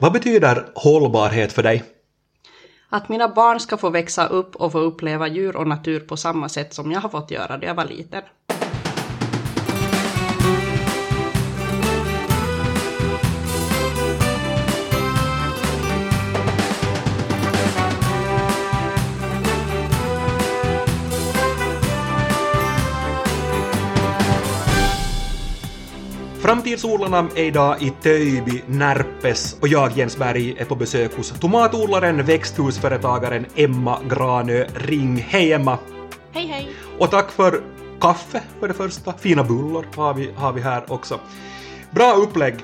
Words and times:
Vad 0.00 0.12
betyder 0.12 0.66
hållbarhet 0.74 1.52
för 1.52 1.62
dig? 1.62 1.84
Att 2.88 3.08
mina 3.08 3.28
barn 3.28 3.60
ska 3.60 3.76
få 3.76 3.90
växa 3.90 4.26
upp 4.26 4.56
och 4.56 4.72
få 4.72 4.78
uppleva 4.78 5.28
djur 5.28 5.56
och 5.56 5.66
natur 5.66 6.00
på 6.00 6.16
samma 6.16 6.48
sätt 6.48 6.74
som 6.74 6.92
jag 6.92 7.00
har 7.00 7.08
fått 7.08 7.30
göra 7.30 7.56
när 7.56 7.66
jag 7.66 7.74
var 7.74 7.84
liten. 7.84 8.22
Framtidsodlarna 26.48 27.28
är 27.34 27.44
idag 27.44 27.82
i 27.82 27.90
Töjby, 28.02 28.62
Närpes 28.66 29.56
och 29.60 29.68
jag, 29.68 29.92
Jens 29.96 30.16
Berg, 30.16 30.54
är 30.58 30.64
på 30.64 30.74
besök 30.74 31.16
hos 31.16 31.30
tomatodlaren, 31.30 32.24
växthusföretagaren 32.24 33.46
Emma 33.56 33.98
Granö 34.08 34.66
Ring. 34.74 35.16
Hej 35.28 35.52
Emma! 35.52 35.78
Hej 36.32 36.46
hej! 36.46 36.68
Och 36.98 37.10
tack 37.10 37.30
för 37.30 37.60
kaffe 38.00 38.42
för 38.60 38.68
det 38.68 38.74
första. 38.74 39.12
Fina 39.12 39.44
bullar 39.44 39.84
har 39.96 40.14
vi, 40.14 40.30
har 40.36 40.52
vi 40.52 40.60
här 40.60 40.92
också. 40.92 41.20
Bra 41.90 42.12
upplägg! 42.12 42.54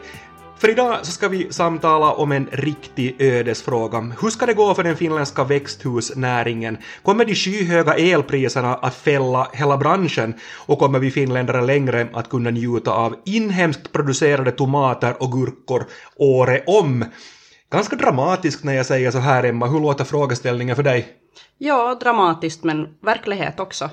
För 0.59 0.71
idag 0.71 0.99
så 1.03 1.13
ska 1.13 1.29
vi 1.29 1.53
samtala 1.53 2.13
om 2.13 2.33
en 2.33 2.49
riktig 2.53 3.17
ödesfråga. 3.19 4.13
Hur 4.21 4.31
ska 4.31 4.47
det 4.47 4.55
gå 4.55 4.75
för 4.75 4.83
den 4.83 4.97
finländska 4.97 5.45
växthusnäringen? 5.45 6.79
Kommer 7.03 7.25
de 7.25 7.35
skyhöga 7.35 7.95
elpriserna 7.95 8.75
att 8.75 8.95
fälla 8.95 9.49
hela 9.53 9.77
branschen? 9.77 10.35
Och 10.67 10.79
kommer 10.79 10.99
vi 10.99 11.11
finländare 11.11 11.63
längre 11.63 12.09
att 12.13 12.29
kunna 12.29 12.51
njuta 12.51 12.93
av 12.93 13.17
inhemskt 13.25 13.93
producerade 13.93 14.51
tomater 14.51 15.23
och 15.23 15.33
gurkor 15.33 15.87
året 16.17 16.65
om? 16.67 17.05
Ganska 17.73 17.97
dramatiskt 17.97 18.65
när 18.65 18.75
jag 18.75 18.87
säger 18.87 19.11
så 19.11 19.19
här, 19.19 19.45
Emma. 19.45 19.67
Hur 19.67 19.81
låter 19.81 20.05
frågeställningen 20.05 20.77
för 20.77 20.83
dig? 20.83 21.09
Ja, 21.59 21.99
dramatiskt 22.01 22.65
men 22.65 22.89
verklighet 23.03 23.61
också. 23.61 23.91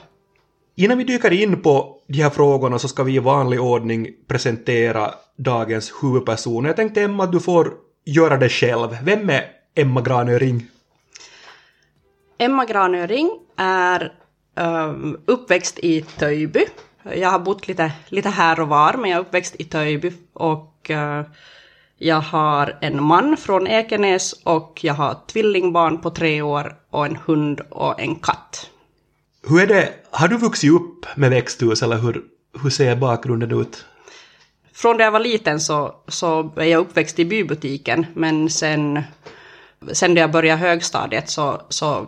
Innan 0.75 0.97
vi 0.97 1.03
dyker 1.03 1.33
in 1.33 1.61
på 1.61 1.97
de 2.07 2.21
här 2.21 2.29
frågorna 2.29 2.79
så 2.79 2.87
ska 2.87 3.03
vi 3.03 3.15
i 3.15 3.19
vanlig 3.19 3.61
ordning 3.61 4.07
presentera 4.27 5.11
dagens 5.35 5.93
huvudperson. 6.01 6.65
Jag 6.65 6.75
tänkte 6.75 7.01
Emma 7.01 7.23
att 7.23 7.31
du 7.31 7.39
får 7.39 7.73
göra 8.05 8.37
det 8.37 8.49
själv. 8.49 8.97
Vem 9.03 9.29
är 9.29 9.43
Emma 9.75 10.01
Granöring? 10.01 10.67
Emma 12.37 12.65
Granöring 12.65 13.31
är 13.55 14.13
um, 14.55 15.17
uppväxt 15.25 15.79
i 15.79 16.01
Töjby. 16.01 16.65
Jag 17.15 17.29
har 17.29 17.39
bott 17.39 17.67
lite, 17.67 17.91
lite 18.09 18.29
här 18.29 18.59
och 18.59 18.67
var, 18.67 18.93
men 18.93 19.09
jag 19.09 19.17
är 19.17 19.21
uppväxt 19.21 19.55
i 19.59 19.63
Töjby 19.63 20.13
och 20.33 20.89
uh, 20.89 21.21
jag 21.97 22.21
har 22.21 22.77
en 22.81 23.03
man 23.03 23.37
från 23.37 23.67
Ekenäs 23.67 24.33
och 24.43 24.79
jag 24.83 24.93
har 24.93 25.17
tvillingbarn 25.27 26.01
på 26.01 26.09
tre 26.09 26.41
år 26.41 26.75
och 26.89 27.05
en 27.05 27.15
hund 27.25 27.61
och 27.69 27.99
en 28.01 28.15
katt. 28.15 28.70
Hur 29.47 29.61
är 29.61 29.67
det, 29.67 29.93
har 30.09 30.27
du 30.27 30.37
vuxit 30.37 30.71
upp 30.71 31.05
med 31.15 31.29
växthus 31.29 31.83
eller 31.83 31.97
hur, 31.97 32.23
hur 32.63 32.69
ser 32.69 32.95
bakgrunden 32.95 33.61
ut? 33.61 33.85
Från 34.73 34.97
när 34.97 35.03
jag 35.03 35.11
var 35.11 35.19
liten 35.19 35.59
så, 35.59 35.95
så 36.07 36.53
är 36.55 36.65
jag 36.65 36.79
uppväxt 36.79 37.19
i 37.19 37.25
bybutiken 37.25 38.05
men 38.13 38.49
sen, 38.49 39.01
sen 39.91 40.13
när 40.13 40.21
jag 40.21 40.31
började 40.31 40.59
högstadiet 40.59 41.29
så, 41.29 41.61
så 41.69 42.07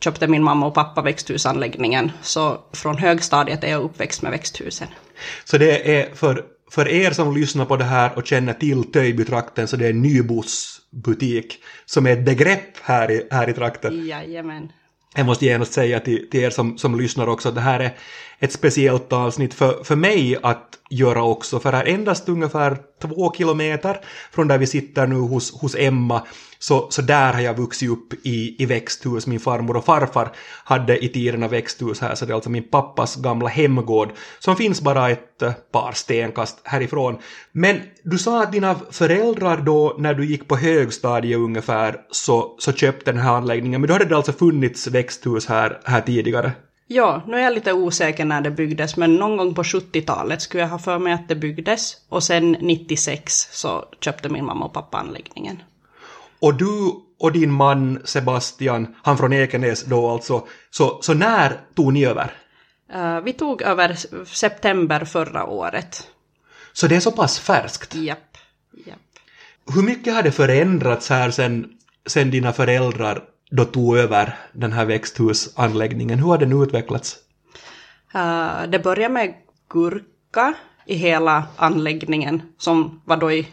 köpte 0.00 0.28
min 0.28 0.42
mamma 0.42 0.66
och 0.66 0.74
pappa 0.74 1.02
växthusanläggningen. 1.02 2.12
Så 2.22 2.60
från 2.72 2.98
högstadiet 2.98 3.64
är 3.64 3.70
jag 3.70 3.82
uppväxt 3.82 4.22
med 4.22 4.32
växthusen. 4.32 4.88
Så 5.44 5.58
det 5.58 5.98
är 5.98 6.14
för, 6.14 6.44
för 6.70 6.88
er 6.88 7.10
som 7.10 7.36
lyssnar 7.36 7.64
på 7.64 7.76
det 7.76 7.84
här 7.84 8.16
och 8.16 8.26
känner 8.26 8.52
till 8.52 8.92
Töjbytrakten 8.92 9.68
så 9.68 9.76
det 9.76 9.86
är 9.86 9.92
Nybos 9.92 10.80
butik 10.90 11.58
som 11.86 12.06
är 12.06 12.12
ett 12.12 12.24
begrepp 12.24 12.78
här 12.82 13.10
i, 13.10 13.28
här 13.30 13.48
i 13.48 13.52
trakten. 13.52 14.06
Jajamän. 14.06 14.72
Jag 15.16 15.26
måste 15.26 15.44
genast 15.44 15.72
säga 15.72 16.00
till, 16.00 16.30
till 16.30 16.40
er 16.40 16.50
som, 16.50 16.78
som 16.78 17.00
lyssnar 17.00 17.26
också 17.26 17.48
att 17.48 17.54
det 17.54 17.60
här 17.60 17.80
är 17.80 17.94
ett 18.38 18.52
speciellt 18.52 19.12
avsnitt 19.12 19.54
för, 19.54 19.84
för 19.84 19.96
mig 19.96 20.36
att 20.42 20.78
göra 20.90 21.22
också, 21.22 21.60
för 21.60 21.72
här 21.72 21.84
endast 21.84 22.28
ungefär 22.28 22.78
två 23.02 23.32
kilometer 23.32 24.00
från 24.32 24.48
där 24.48 24.58
vi 24.58 24.66
sitter 24.66 25.06
nu 25.06 25.14
hos, 25.14 25.60
hos 25.60 25.74
Emma, 25.74 26.26
så, 26.58 26.86
så 26.90 27.02
där 27.02 27.32
har 27.32 27.40
jag 27.40 27.56
vuxit 27.56 27.90
upp 27.90 28.14
i, 28.26 28.62
i 28.62 28.66
växthus. 28.66 29.26
Min 29.26 29.40
farmor 29.40 29.76
och 29.76 29.84
farfar 29.84 30.32
hade 30.64 31.04
i 31.04 31.08
tiderna 31.08 31.48
växthus 31.48 32.00
här, 32.00 32.14
så 32.14 32.24
det 32.24 32.32
är 32.32 32.34
alltså 32.34 32.50
min 32.50 32.68
pappas 32.70 33.16
gamla 33.16 33.48
hemgård 33.48 34.12
som 34.38 34.56
finns 34.56 34.80
bara 34.80 35.10
ett 35.10 35.42
eh, 35.42 35.52
par 35.52 35.92
stenkast 35.92 36.60
härifrån. 36.64 37.18
Men 37.52 37.80
du 38.04 38.18
sa 38.18 38.42
att 38.42 38.52
dina 38.52 38.76
föräldrar 38.90 39.56
då, 39.56 39.96
när 39.98 40.14
du 40.14 40.26
gick 40.26 40.48
på 40.48 40.56
högstadiet 40.56 41.38
ungefär, 41.38 41.96
så, 42.10 42.56
så 42.58 42.72
köpte 42.72 43.12
den 43.12 43.20
här 43.20 43.32
anläggningen, 43.32 43.80
men 43.80 43.88
då 43.88 43.94
hade 43.94 44.04
det 44.04 44.16
alltså 44.16 44.32
funnits 44.32 44.86
växthus 44.86 45.46
här, 45.46 45.80
här 45.84 46.00
tidigare? 46.00 46.52
Ja, 46.88 47.22
nu 47.26 47.36
är 47.36 47.42
jag 47.42 47.54
lite 47.54 47.72
osäker 47.72 48.24
när 48.24 48.40
det 48.40 48.50
byggdes, 48.50 48.96
men 48.96 49.14
någon 49.14 49.36
gång 49.36 49.54
på 49.54 49.62
70-talet 49.62 50.42
skulle 50.42 50.62
jag 50.62 50.70
ha 50.70 50.78
för 50.78 50.98
mig 50.98 51.12
att 51.12 51.28
det 51.28 51.34
byggdes. 51.34 51.96
Och 52.08 52.22
sen 52.22 52.52
96 52.52 53.48
så 53.52 53.84
köpte 54.00 54.28
min 54.28 54.44
mamma 54.44 54.64
och 54.64 54.72
pappa 54.72 54.98
anläggningen. 54.98 55.62
Och 56.40 56.54
du 56.54 56.92
och 57.18 57.32
din 57.32 57.52
man 57.52 58.02
Sebastian, 58.04 58.94
han 59.02 59.18
från 59.18 59.32
Ekenäs 59.32 59.84
då 59.84 60.10
alltså, 60.10 60.46
så, 60.70 60.98
så 61.02 61.14
när 61.14 61.60
tog 61.74 61.92
ni 61.92 62.04
över? 62.04 62.32
Uh, 62.94 63.20
vi 63.20 63.32
tog 63.32 63.62
över 63.62 63.96
september 64.24 65.04
förra 65.04 65.46
året. 65.46 66.10
Så 66.72 66.86
det 66.86 66.96
är 66.96 67.00
så 67.00 67.12
pass 67.12 67.38
färskt? 67.38 67.94
Japp. 67.94 68.36
Japp. 68.86 68.98
Hur 69.74 69.82
mycket 69.82 70.14
har 70.14 70.22
det 70.22 70.32
förändrats 70.32 71.10
här 71.10 71.30
sen, 71.30 71.66
sen 72.06 72.30
dina 72.30 72.52
föräldrar 72.52 73.22
då 73.50 73.64
tog 73.64 73.96
över 73.96 74.38
den 74.52 74.72
här 74.72 74.84
växthusanläggningen? 74.84 76.18
Hur 76.18 76.26
har 76.26 76.38
den 76.38 76.62
utvecklats? 76.62 77.16
Uh, 78.14 78.62
det 78.68 78.78
började 78.78 79.14
med 79.14 79.34
gurka 79.68 80.54
i 80.86 80.94
hela 80.94 81.44
anläggningen 81.56 82.42
som 82.58 83.00
var 83.04 83.16
då 83.16 83.32
i, 83.32 83.48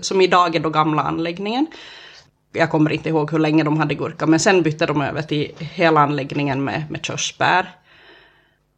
som 0.00 0.20
idag 0.20 0.56
är 0.56 0.60
då 0.60 0.70
gamla 0.70 1.02
anläggningen. 1.02 1.66
Jag 2.52 2.70
kommer 2.70 2.92
inte 2.92 3.08
ihåg 3.08 3.30
hur 3.30 3.38
länge 3.38 3.64
de 3.64 3.78
hade 3.78 3.94
gurka, 3.94 4.26
men 4.26 4.40
sen 4.40 4.62
bytte 4.62 4.86
de 4.86 5.00
över 5.00 5.22
till 5.22 5.52
hela 5.58 6.00
anläggningen 6.00 6.64
med, 6.64 6.90
med 6.90 7.04
körsbär. 7.04 7.70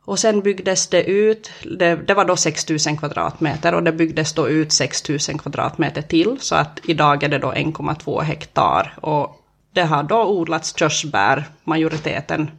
Och 0.05 0.19
sen 0.19 0.41
byggdes 0.41 0.89
det 0.89 1.05
ut, 1.05 1.50
det, 1.78 1.97
det 1.97 2.15
var 2.15 2.25
då 2.25 2.37
6000 2.37 2.97
kvadratmeter 2.97 3.75
och 3.75 3.83
det 3.83 3.93
byggdes 3.93 4.33
då 4.33 4.49
ut 4.49 4.72
6000 4.72 5.39
kvadratmeter 5.39 6.03
till 6.03 6.37
så 6.41 6.55
att 6.55 6.81
idag 6.84 7.22
är 7.22 7.28
det 7.28 7.39
då 7.39 7.53
1,2 7.53 8.22
hektar 8.22 8.99
och 9.00 9.46
det 9.77 9.85
har 9.85 10.03
då 10.03 10.25
odlats 10.25 10.77
körsbär, 10.77 11.45
majoriteten 11.65 12.51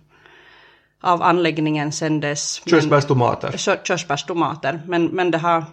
av 1.01 1.23
anläggningen 1.23 1.91
sen 1.91 2.19
dess. 2.19 2.61
Körsbärstomater? 2.65 3.57
Körsbärstomater, 3.83 4.81
men, 4.85 5.05
men 5.05 5.31
det 5.31 5.37
har, 5.37 5.65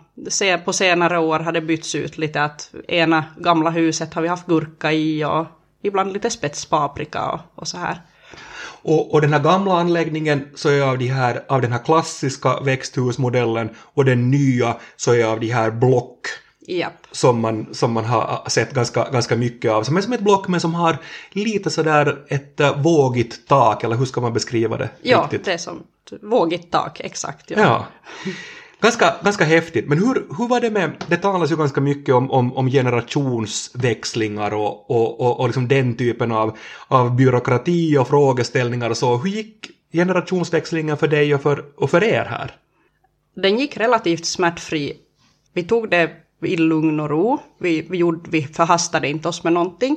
på 0.64 0.72
senare 0.72 1.18
år 1.18 1.38
har 1.38 1.52
det 1.52 1.60
bytts 1.60 1.94
ut 1.94 2.18
lite 2.18 2.42
att 2.42 2.74
ena 2.88 3.24
gamla 3.36 3.70
huset 3.70 4.14
har 4.14 4.22
vi 4.22 4.28
haft 4.28 4.46
gurka 4.46 4.92
i 4.92 5.24
och 5.24 5.46
ibland 5.82 6.12
lite 6.12 6.30
spetspaprika 6.30 7.30
och, 7.30 7.40
och 7.54 7.68
så 7.68 7.78
här. 7.78 8.00
Och, 8.82 9.14
och 9.14 9.20
den 9.20 9.32
här 9.32 9.40
gamla 9.40 9.80
anläggningen 9.80 10.48
så 10.54 10.68
är 10.68 10.82
av, 10.82 10.98
de 10.98 11.06
här, 11.06 11.44
av 11.48 11.60
den 11.60 11.72
här 11.72 11.84
klassiska 11.84 12.60
växthusmodellen 12.60 13.70
och 13.78 14.04
den 14.04 14.30
nya 14.30 14.76
så 14.96 15.14
är 15.14 15.24
av 15.24 15.40
de 15.40 15.48
här 15.48 15.70
block 15.70 16.26
Yep. 16.68 16.92
Som, 17.10 17.40
man, 17.40 17.74
som 17.74 17.92
man 17.92 18.04
har 18.04 18.44
sett 18.48 18.74
ganska, 18.74 19.10
ganska 19.10 19.36
mycket 19.36 19.70
av. 19.70 19.82
Som 19.82 19.96
är 19.96 20.00
som 20.00 20.12
ett 20.12 20.20
block 20.20 20.48
men 20.48 20.60
som 20.60 20.74
har 20.74 20.96
lite 21.30 21.70
sådär 21.70 22.24
ett 22.28 22.60
uh, 22.60 22.82
vågigt 22.82 23.48
tak, 23.48 23.84
eller 23.84 23.96
hur 23.96 24.04
ska 24.04 24.20
man 24.20 24.32
beskriva 24.32 24.76
det? 24.76 24.90
Ja, 25.02 25.22
riktigt? 25.22 25.44
det 25.44 25.52
är 25.52 25.58
som 25.58 25.82
vågigt 26.22 26.70
tak, 26.70 27.00
exakt. 27.00 27.50
Ja. 27.50 27.58
ja. 27.60 27.86
Ganska, 28.80 29.14
ganska 29.22 29.44
häftigt, 29.44 29.88
men 29.88 29.98
hur, 29.98 30.26
hur 30.38 30.48
var 30.48 30.60
det 30.60 30.70
med, 30.70 31.04
det 31.08 31.16
talas 31.16 31.52
ju 31.52 31.56
ganska 31.56 31.80
mycket 31.80 32.14
om, 32.14 32.30
om, 32.30 32.56
om 32.56 32.70
generationsväxlingar 32.70 34.54
och, 34.54 34.90
och, 34.90 35.20
och, 35.20 35.40
och 35.40 35.46
liksom 35.46 35.68
den 35.68 35.96
typen 35.96 36.32
av, 36.32 36.58
av 36.88 37.16
byråkrati 37.16 37.98
och 37.98 38.08
frågeställningar 38.08 38.90
och 38.90 38.96
så. 38.96 39.16
Hur 39.16 39.30
gick 39.30 39.70
generationsväxlingen 39.92 40.96
för 40.96 41.08
dig 41.08 41.34
och 41.34 41.42
för, 41.42 41.64
och 41.76 41.90
för 41.90 42.04
er 42.04 42.24
här? 42.24 42.56
Den 43.34 43.58
gick 43.58 43.76
relativt 43.76 44.24
smärtfri. 44.24 44.96
Vi 45.52 45.62
tog 45.62 45.90
det 45.90 46.10
i 46.46 46.56
lugn 46.56 47.00
och 47.00 47.10
ro. 47.10 47.38
Vi, 47.58 47.86
vi, 47.90 47.98
gjorde, 47.98 48.30
vi 48.30 48.42
förhastade 48.42 49.08
inte 49.08 49.28
oss 49.28 49.44
med 49.44 49.52
någonting. 49.52 49.96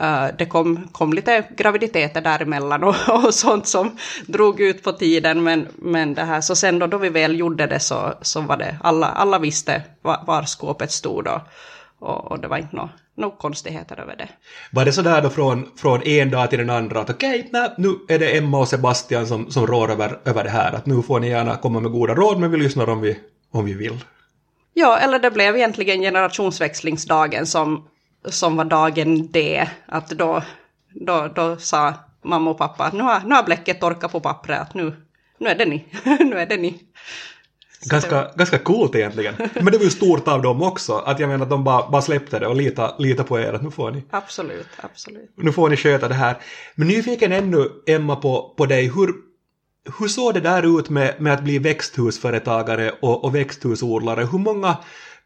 Uh, 0.00 0.26
det 0.38 0.46
kom, 0.46 0.88
kom 0.92 1.12
lite 1.12 1.44
graviditeter 1.56 2.20
däremellan 2.20 2.84
och, 2.84 2.94
och 3.24 3.34
sånt 3.34 3.66
som 3.66 3.96
drog 4.26 4.60
ut 4.60 4.82
på 4.82 4.92
tiden. 4.92 5.42
Men, 5.42 5.68
men 5.74 6.14
det 6.14 6.24
här, 6.24 6.40
så 6.40 6.56
sen 6.56 6.78
då, 6.78 6.86
då 6.86 6.98
vi 6.98 7.08
väl 7.08 7.38
gjorde 7.38 7.66
det 7.66 7.80
så, 7.80 8.12
så 8.22 8.40
var 8.40 8.56
det, 8.56 8.76
alla, 8.82 9.06
alla 9.06 9.38
visste 9.38 9.82
var, 10.02 10.24
var 10.26 10.42
skåpet 10.42 10.92
stod 10.92 11.26
och, 11.26 11.40
och, 11.98 12.30
och 12.30 12.40
det 12.40 12.48
var 12.48 12.56
inte 12.56 12.76
några 12.76 12.90
no 13.14 13.30
konstigheter 13.30 14.00
över 14.00 14.16
det. 14.16 14.28
Var 14.70 14.84
det 14.84 14.92
sådär 14.92 15.22
då 15.22 15.30
från, 15.30 15.68
från 15.76 16.02
en 16.02 16.30
dag 16.30 16.50
till 16.50 16.58
den 16.58 16.70
andra 16.70 17.00
att 17.00 17.10
okej, 17.10 17.48
okay, 17.48 17.68
nu 17.78 17.88
är 18.08 18.18
det 18.18 18.38
Emma 18.38 18.58
och 18.58 18.68
Sebastian 18.68 19.26
som, 19.26 19.50
som 19.50 19.66
rår 19.66 19.90
över, 19.90 20.18
över 20.24 20.44
det 20.44 20.50
här, 20.50 20.72
att 20.72 20.86
nu 20.86 21.02
får 21.02 21.20
ni 21.20 21.28
gärna 21.28 21.56
komma 21.56 21.80
med 21.80 21.92
goda 21.92 22.14
råd 22.14 22.40
men 22.40 22.50
vi 22.50 22.56
lyssnar 22.56 22.88
om 22.88 23.00
vi, 23.00 23.18
om 23.50 23.64
vi 23.64 23.74
vill. 23.74 24.04
Ja, 24.74 24.98
eller 24.98 25.18
det 25.18 25.30
blev 25.30 25.56
egentligen 25.56 26.00
generationsväxlingsdagen 26.00 27.46
som 27.46 27.88
som 28.24 28.56
var 28.56 28.64
dagen 28.64 29.32
D. 29.32 29.68
Att 29.86 30.08
då, 30.10 30.42
då, 30.94 31.28
då 31.34 31.56
sa 31.56 31.94
mamma 32.22 32.50
och 32.50 32.58
pappa 32.58 32.84
att 32.84 32.92
nu 32.92 33.02
har, 33.02 33.20
nu 33.20 33.34
har 33.34 33.42
bläcket 33.42 33.80
torkat 33.80 34.12
på 34.12 34.20
pappret, 34.20 34.60
att 34.60 34.74
nu, 34.74 34.96
nu 35.38 35.48
är 35.48 35.54
det 35.54 35.64
ni. 35.64 35.84
nu 36.04 36.38
är 36.38 36.46
det 36.46 36.56
ni. 36.56 36.82
Ganska, 37.84 38.30
ganska 38.34 38.58
coolt 38.58 38.94
egentligen. 38.94 39.34
Men 39.54 39.64
det 39.64 39.78
var 39.78 39.84
ju 39.84 39.90
stort 39.90 40.28
av 40.28 40.42
dem 40.42 40.62
också, 40.62 40.92
att 40.92 41.20
jag 41.20 41.28
menar 41.28 41.44
att 41.44 41.50
de 41.50 41.64
bara, 41.64 41.90
bara 41.90 42.02
släppte 42.02 42.38
det 42.38 42.46
och 42.46 42.56
lita, 42.56 42.94
lita 42.98 43.24
på 43.24 43.40
er 43.40 43.52
att 43.52 43.62
nu 43.62 43.70
får 43.70 43.90
ni. 43.90 44.04
Absolut, 44.10 44.68
absolut. 44.76 45.30
Nu 45.36 45.52
får 45.52 45.68
ni 45.68 45.76
sköta 45.76 46.08
det 46.08 46.14
här. 46.14 46.36
Men 46.74 46.88
nyfiken 46.88 47.32
ännu, 47.32 47.68
Emma, 47.86 48.16
på, 48.16 48.54
på 48.56 48.66
dig. 48.66 48.88
Hur, 48.94 49.14
hur 49.98 50.08
såg 50.08 50.34
det 50.34 50.40
där 50.40 50.78
ut 50.78 50.90
med, 50.90 51.14
med 51.18 51.32
att 51.32 51.44
bli 51.44 51.58
växthusföretagare 51.58 52.92
och, 53.00 53.24
och 53.24 53.34
växthusodlare? 53.34 54.28
Hur 54.32 54.38
många 54.38 54.76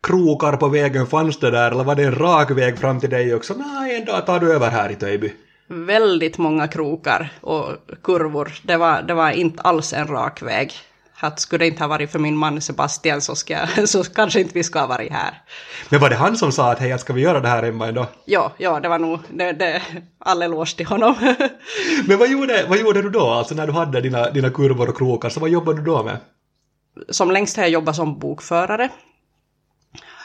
krokar 0.02 0.56
på 0.56 0.68
vägen 0.68 1.06
fanns 1.06 1.38
det 1.38 1.50
där 1.50 1.70
eller 1.70 1.84
var 1.84 1.94
det 1.94 2.04
en 2.04 2.14
rak 2.14 2.50
väg 2.50 2.78
fram 2.78 3.00
till 3.00 3.10
dig 3.10 3.34
också? 3.34 3.54
Nej, 3.54 3.96
en 3.96 4.04
dag 4.04 4.26
tar 4.26 4.40
du 4.40 4.52
över 4.52 4.70
här 4.70 4.90
i 4.90 4.94
Töjby. 4.94 5.32
Väldigt 5.68 6.38
många 6.38 6.68
krokar 6.68 7.32
och 7.40 7.66
kurvor. 8.02 8.52
Det 8.62 8.76
var, 8.76 9.02
det 9.02 9.14
var 9.14 9.30
inte 9.30 9.62
alls 9.62 9.92
en 9.92 10.06
rak 10.06 10.42
väg. 10.42 10.72
Att 11.20 11.40
skulle 11.40 11.64
det 11.64 11.68
inte 11.68 11.82
ha 11.82 11.88
varit 11.88 12.10
för 12.10 12.18
min 12.18 12.36
man 12.36 12.60
Sebastian 12.60 13.20
så, 13.20 13.34
ska, 13.34 13.66
så 13.86 14.04
kanske 14.04 14.40
inte 14.40 14.54
vi 14.54 14.64
ska 14.64 14.80
ha 14.80 14.86
varit 14.86 15.12
här. 15.12 15.42
Men 15.88 16.00
var 16.00 16.10
det 16.10 16.16
han 16.16 16.36
som 16.36 16.52
sa 16.52 16.72
att 16.72 16.78
hej, 16.78 16.98
ska 16.98 17.12
vi 17.12 17.20
göra 17.20 17.40
det 17.40 17.48
här 17.48 17.62
Emma 17.62 17.88
ändå? 17.88 18.06
Ja, 18.24 18.52
ja, 18.58 18.80
det 18.80 18.88
var 18.88 18.98
nog 18.98 19.18
det, 19.28 19.52
det, 19.52 19.82
all 20.18 20.42
eloge 20.42 20.76
till 20.76 20.86
honom. 20.86 21.14
Men 22.06 22.18
vad 22.18 22.30
gjorde, 22.30 22.66
vad 22.68 22.78
gjorde 22.78 23.02
du 23.02 23.10
då, 23.10 23.30
alltså 23.30 23.54
när 23.54 23.66
du 23.66 23.72
hade 23.72 24.00
dina, 24.00 24.30
dina 24.30 24.50
kurvor 24.50 24.88
och 24.88 24.96
krokar, 24.96 25.28
så 25.28 25.40
vad 25.40 25.50
jobbade 25.50 25.78
du 25.78 25.84
då 25.84 26.02
med? 26.02 26.18
Som 27.08 27.30
längst 27.30 27.56
har 27.56 27.62
jag 27.64 27.70
jobbat 27.70 27.96
som 27.96 28.18
bokförare. 28.18 28.88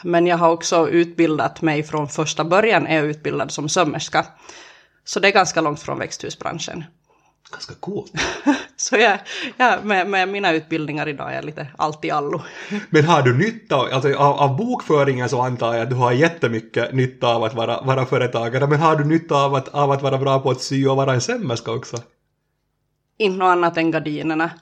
Men 0.02 0.26
jag 0.26 0.36
har 0.36 0.50
också 0.50 0.88
utbildat 0.88 1.62
mig 1.62 1.82
från 1.82 2.08
första 2.08 2.44
början, 2.44 2.86
är 2.86 2.96
jag 2.96 3.04
utbildad 3.04 3.50
som 3.50 3.68
sömmerska. 3.68 4.26
Så 5.04 5.20
det 5.20 5.28
är 5.28 5.32
ganska 5.32 5.60
långt 5.60 5.80
från 5.80 5.98
växthusbranschen. 5.98 6.84
Ganska 7.52 7.74
coolt. 7.74 8.12
Så 8.76 8.96
jag, 8.96 9.18
ja, 9.56 9.78
med, 9.82 10.06
med 10.06 10.28
mina 10.28 10.52
utbildningar 10.52 11.08
idag 11.08 11.30
är 11.30 11.34
jag 11.34 11.44
lite 11.44 11.66
allt 11.78 12.04
i 12.04 12.10
allo. 12.10 12.42
Men 12.90 13.04
har 13.04 13.22
du 13.22 13.38
nytta, 13.38 13.76
alltså 13.76 14.14
av, 14.14 14.36
av 14.36 14.56
bokföringen 14.56 15.28
så 15.28 15.40
antar 15.40 15.74
jag 15.74 15.82
att 15.82 15.90
du 15.90 15.96
har 15.96 16.12
jättemycket 16.12 16.94
nytta 16.94 17.26
av 17.26 17.44
att 17.44 17.54
vara, 17.54 17.80
vara 17.82 18.06
företagare, 18.06 18.66
men 18.66 18.80
har 18.80 18.96
du 18.96 19.04
nytta 19.04 19.34
av 19.34 19.54
att, 19.54 19.68
av 19.68 19.90
att 19.90 20.02
vara 20.02 20.18
bra 20.18 20.38
på 20.38 20.50
att 20.50 20.60
sy 20.60 20.86
och 20.86 20.96
vara 20.96 21.14
en 21.14 21.20
sömmerska 21.20 21.70
också? 21.72 21.96
Inte 23.18 23.38
något 23.38 23.46
annat 23.52 23.76
än 23.76 23.90
gardinerna. 23.90 24.50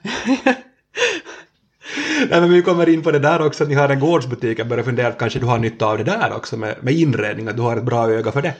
Nej, 2.29 2.41
men 2.41 2.53
vi 2.53 2.61
kommer 2.61 2.89
in 2.89 3.03
på 3.03 3.11
det 3.11 3.19
där 3.19 3.45
också, 3.45 3.65
ni 3.65 3.73
har 3.75 3.89
en 3.89 3.99
gårdsbutik, 3.99 4.59
jag 4.59 4.67
börjar 4.67 4.83
fundera 4.83 5.07
att 5.07 5.17
kanske 5.17 5.39
du 5.39 5.45
har 5.45 5.59
nytta 5.59 5.85
av 5.85 5.97
det 5.97 6.03
där 6.03 6.33
också 6.35 6.57
med, 6.57 6.75
med 6.81 6.93
inredning, 6.93 7.47
att 7.47 7.55
du 7.55 7.61
har 7.61 7.77
ett 7.77 7.83
bra 7.83 8.11
öga 8.11 8.31
för 8.31 8.41
det. 8.41 8.53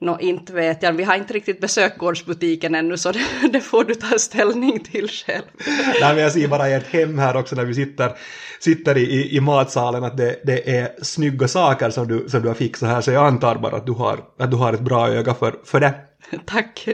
Nå, 0.00 0.18
inte 0.20 0.52
vet 0.52 0.82
jag. 0.82 0.92
Vi 0.92 1.04
har 1.04 1.14
inte 1.16 1.32
riktigt 1.32 1.60
besökt 1.60 1.98
gårdsbutiken 1.98 2.74
ännu, 2.74 2.98
så 2.98 3.12
det, 3.12 3.20
det 3.52 3.60
får 3.60 3.84
du 3.84 3.94
ta 3.94 4.18
ställning 4.18 4.80
till 4.80 5.08
själv. 5.08 5.44
Nej, 6.00 6.14
men 6.14 6.18
jag 6.18 6.32
ser 6.32 6.48
bara 6.48 6.68
ert 6.68 6.86
hem 6.86 7.18
här 7.18 7.36
också 7.36 7.56
när 7.56 7.64
vi 7.64 7.74
sitter, 7.74 8.12
sitter 8.60 8.98
i, 8.98 9.02
i, 9.02 9.36
i 9.36 9.40
matsalen 9.40 10.04
att 10.04 10.16
det, 10.16 10.40
det 10.44 10.76
är 10.76 11.04
snygga 11.04 11.48
saker 11.48 11.90
som 11.90 12.08
du, 12.08 12.28
som 12.28 12.42
du 12.42 12.48
har 12.48 12.54
fixat 12.54 12.88
här, 12.88 13.00
så 13.00 13.10
jag 13.10 13.26
antar 13.26 13.54
bara 13.56 13.76
att 13.76 13.86
du 13.86 13.92
har, 13.92 14.20
att 14.38 14.50
du 14.50 14.56
har 14.56 14.72
ett 14.72 14.80
bra 14.80 15.08
öga 15.08 15.34
för, 15.34 15.54
för 15.64 15.80
det. 15.80 15.94
Tack. 16.46 16.88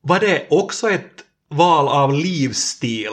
Var 0.00 0.20
det 0.20 0.46
också 0.50 0.90
ett 0.90 1.24
val 1.48 1.88
av 1.88 2.12
livsstil 2.14 3.10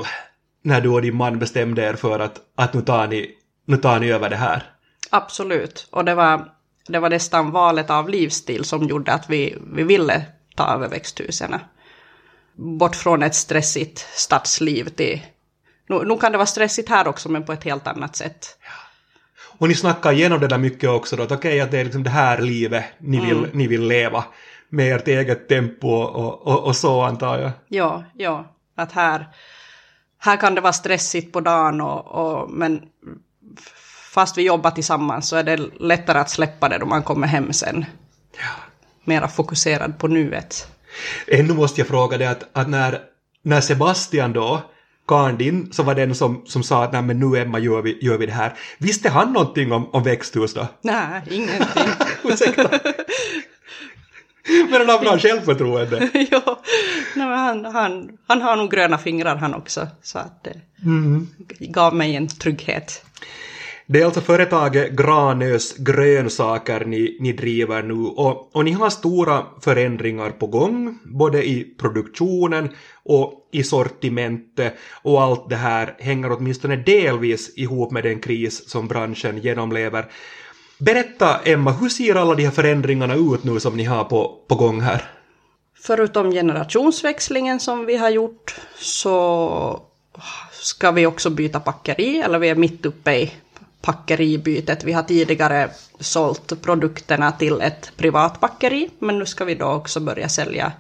när 0.64 0.82
du 0.82 0.90
och 0.90 1.02
din 1.02 1.16
man 1.16 1.40
bestämde 1.40 1.84
er 1.84 1.94
för 1.94 2.20
att, 2.20 2.42
att 2.56 2.74
nu, 2.74 2.82
tar 2.82 3.08
ni, 3.08 3.32
nu 3.66 3.78
tar 3.78 4.00
ni 4.00 4.12
över 4.12 4.30
det 4.30 4.36
här? 4.36 4.64
Absolut. 5.10 5.88
Och 5.92 6.06
det 6.06 6.16
var, 6.16 6.59
det 6.92 7.00
var 7.00 7.10
nästan 7.10 7.52
valet 7.52 7.90
av 7.90 8.10
livsstil 8.10 8.66
som 8.66 8.88
gjorde 8.88 9.14
att 9.14 9.30
vi, 9.30 9.58
vi 9.74 9.84
ville 9.84 10.26
ta 10.56 10.74
över 10.74 10.88
växthusen. 10.88 11.56
Bort 12.56 12.96
från 12.96 13.24
ett 13.24 13.36
stressigt 13.36 14.08
stadsliv 14.14 14.90
till... 14.90 15.22
Nu, 15.88 16.04
nu 16.04 16.18
kan 16.18 16.32
det 16.32 16.38
vara 16.38 16.46
stressigt 16.46 16.90
här 16.90 17.08
också, 17.08 17.30
men 17.30 17.46
på 17.46 17.54
ett 17.54 17.64
helt 17.64 17.88
annat 17.88 18.16
sätt. 18.16 18.58
Och 19.60 19.68
ni 19.68 19.76
snackar 19.76 20.12
igenom 20.12 20.40
det 20.40 20.48
där 20.48 20.58
mycket 20.58 20.90
också 20.90 21.16
då, 21.16 21.24
att 21.24 21.32
okej 21.32 21.50
okay, 21.50 21.60
att 21.60 21.72
det 21.72 21.80
är 21.80 21.84
liksom 21.84 22.04
det 22.04 22.10
här 22.10 22.42
livet 22.42 22.86
ni 22.98 23.20
vill, 23.20 23.38
mm. 23.38 23.50
ni 23.54 23.68
vill 23.68 23.88
leva 23.88 24.24
med 24.70 24.96
ert 24.96 25.08
eget 25.08 25.48
tempo 25.48 25.88
och, 25.88 26.48
och, 26.48 26.64
och, 26.64 26.76
så 26.76 27.02
antar 27.02 27.40
jag. 27.40 27.52
Ja, 27.68 28.04
ja, 28.14 28.56
att 28.76 28.92
här, 28.92 29.28
här 30.18 30.38
kan 30.38 30.56
det 30.56 30.62
vara 30.62 30.74
stressigt 30.74 31.34
på 31.34 31.42
dagen 31.42 31.82
och, 31.82 32.06
och, 32.06 32.50
men 32.50 32.82
fast 34.10 34.38
vi 34.38 34.46
jobbar 34.46 34.72
tillsammans 34.72 35.30
så 35.30 35.36
är 35.36 35.44
det 35.44 35.58
lättare 35.80 36.20
att 36.20 36.30
släppa 36.30 36.70
det 36.70 36.78
då 36.78 36.86
man 36.86 37.04
kommer 37.04 37.28
hem 37.28 37.54
sen. 37.54 37.86
Ja. 38.38 38.64
Mera 39.04 39.28
fokuserad 39.28 40.00
på 40.00 40.08
nuet. 40.08 40.68
Ännu 41.28 41.54
måste 41.54 41.82
jag 41.82 41.88
fråga 41.88 42.18
dig 42.18 42.28
att, 42.28 42.44
att 42.54 42.70
när, 42.70 43.00
när 43.44 43.62
Sebastian 43.62 44.34
då 44.34 44.62
karln 45.08 45.38
din 45.38 45.74
så 45.74 45.84
var 45.84 45.96
den 45.96 46.16
som, 46.16 46.44
som 46.46 46.64
sa 46.64 46.84
att 46.84 46.94
nej 46.94 47.02
men 47.02 47.20
nu 47.20 47.38
Emma 47.38 47.60
gör 47.60 47.82
vi, 47.82 47.98
gör 48.02 48.18
vi 48.18 48.26
det 48.26 48.32
här. 48.32 48.54
Visste 48.78 49.10
han 49.10 49.34
någonting 49.34 49.72
om, 49.72 49.90
om 49.90 50.04
växthus 50.04 50.54
då? 50.54 50.68
Nej, 50.82 51.22
ingenting. 51.30 51.84
Ursäkta. 52.24 52.70
Men 54.70 54.74
han 54.74 54.90
har 54.90 55.00
bra 55.00 55.18
självförtroende. 55.18 56.10
ja, 56.32 56.60
nej, 57.16 57.28
han, 57.28 57.66
han, 57.66 58.18
han 58.28 58.42
har 58.42 58.56
nog 58.56 58.72
gröna 58.72 58.98
fingrar 58.98 59.36
han 59.36 59.54
också. 59.54 59.88
Så 60.02 60.20
att 60.20 60.44
det 60.44 60.62
mm. 60.86 61.28
gav 61.60 61.96
mig 61.96 62.16
en 62.16 62.28
trygghet. 62.28 63.06
Det 63.92 64.02
är 64.02 64.06
alltså 64.06 64.22
företaget 64.22 64.92
Granös 64.92 65.78
grönsaker 65.78 66.86
ni, 66.86 67.18
ni 67.20 67.34
driver 67.34 67.84
nu 67.84 67.94
och, 67.94 68.56
och 68.56 68.66
ni 68.66 68.72
har 68.72 68.90
stora 68.90 69.46
förändringar 69.62 70.30
på 70.30 70.48
gång, 70.48 71.00
både 71.04 71.48
i 71.48 71.64
produktionen 71.78 72.70
och 73.04 73.48
i 73.52 73.64
sortimentet 73.64 74.74
och 75.02 75.22
allt 75.22 75.50
det 75.50 75.56
här 75.56 75.96
hänger 76.00 76.32
åtminstone 76.32 76.76
delvis 76.76 77.58
ihop 77.58 77.92
med 77.92 78.04
den 78.04 78.20
kris 78.20 78.70
som 78.70 78.88
branschen 78.88 79.38
genomlever. 79.38 80.06
Berätta 80.80 81.40
Emma, 81.44 81.72
hur 81.72 81.90
ser 81.90 82.16
alla 82.16 82.36
de 82.36 82.44
här 82.44 82.52
förändringarna 82.52 83.16
ut 83.16 83.44
nu 83.44 83.60
som 83.60 83.78
ni 83.78 83.84
har 83.84 84.04
på, 84.04 84.38
på 84.48 84.56
gång 84.56 84.82
här? 84.82 85.12
Förutom 85.82 86.32
generationsväxlingen 86.32 87.60
som 87.60 87.86
vi 87.86 87.98
har 87.98 88.10
gjort 88.10 88.56
så 88.78 89.82
ska 90.52 90.92
vi 90.92 91.06
också 91.06 91.30
byta 91.30 91.60
packeri, 91.60 92.20
eller 92.20 92.40
vi 92.40 92.50
är 92.50 92.56
mitt 92.56 92.86
uppe 92.86 93.16
i 93.16 93.32
packeribytet. 93.82 94.84
Vi 94.84 94.94
har 94.94 95.04
tidigare 95.04 95.70
sålt 96.00 96.62
produkterna 96.62 97.32
till 97.32 97.62
ett 97.62 97.92
privat 97.98 98.40
packeri, 98.40 98.90
men 99.00 99.20
nu 99.20 99.26
ska 99.26 99.46
vi 99.46 99.56
då 99.56 99.66
också 99.66 100.00
börja 100.00 100.30
sälja, 100.30 100.72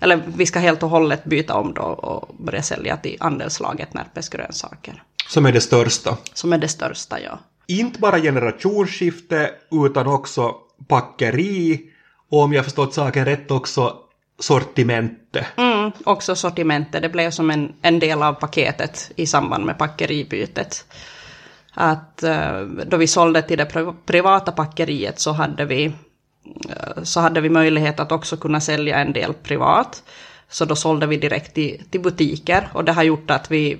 eller 0.00 0.22
vi 0.36 0.46
ska 0.46 0.58
helt 0.58 0.82
och 0.82 0.90
hållet 0.90 1.24
byta 1.24 1.54
om 1.54 1.74
då 1.74 1.82
och 1.82 2.34
börja 2.38 2.62
sälja 2.62 2.96
till 2.96 3.16
andelslaget 3.20 3.94
Närpes 3.94 4.28
grönsaker. 4.28 5.02
Som 5.28 5.46
är 5.46 5.52
det 5.52 5.60
största? 5.60 6.16
Som 6.32 6.52
är 6.52 6.58
det 6.58 6.68
största, 6.68 7.20
ja. 7.20 7.38
Inte 7.66 8.00
bara 8.00 8.20
generationsskifte, 8.20 9.50
utan 9.70 10.06
också 10.06 10.54
packeri 10.88 11.80
och 12.30 12.42
om 12.42 12.52
jag 12.52 12.64
förstått 12.64 12.94
saken 12.94 13.24
rätt 13.24 13.50
också 13.50 13.96
sortimentet. 14.38 15.46
Mm, 15.56 15.92
också 16.04 16.36
sortimentet. 16.36 17.02
Det 17.02 17.08
blev 17.08 17.30
som 17.30 17.50
en, 17.50 17.74
en 17.82 17.98
del 17.98 18.22
av 18.22 18.32
paketet 18.32 19.10
i 19.16 19.26
samband 19.26 19.64
med 19.64 19.78
packeribytet 19.78 20.84
att 21.80 22.22
eh, 22.22 22.60
då 22.60 22.96
vi 22.96 23.06
sålde 23.06 23.42
till 23.42 23.58
det 23.58 23.94
privata 24.06 24.52
packeriet 24.52 25.20
så 25.20 25.32
hade 25.32 25.64
vi, 25.64 25.84
eh, 25.84 27.02
så 27.02 27.20
hade 27.20 27.40
vi 27.40 27.50
möjlighet 27.50 28.00
att 28.00 28.12
också 28.12 28.36
kunna 28.36 28.60
sälja 28.60 28.98
en 28.98 29.12
del 29.12 29.34
privat. 29.34 30.02
Så 30.48 30.64
då 30.64 30.76
sålde 30.76 31.06
vi 31.06 31.16
direkt 31.16 31.54
till, 31.54 31.82
till 31.90 32.00
butiker 32.00 32.68
och 32.72 32.84
det 32.84 32.92
har 32.92 33.02
gjort 33.02 33.30
att 33.30 33.50
vi, 33.50 33.78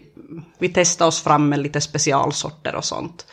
vi 0.58 0.68
testade 0.68 1.08
oss 1.08 1.22
fram 1.22 1.48
med 1.48 1.58
lite 1.58 1.80
specialsorter 1.80 2.74
och 2.74 2.84
sånt. 2.84 3.26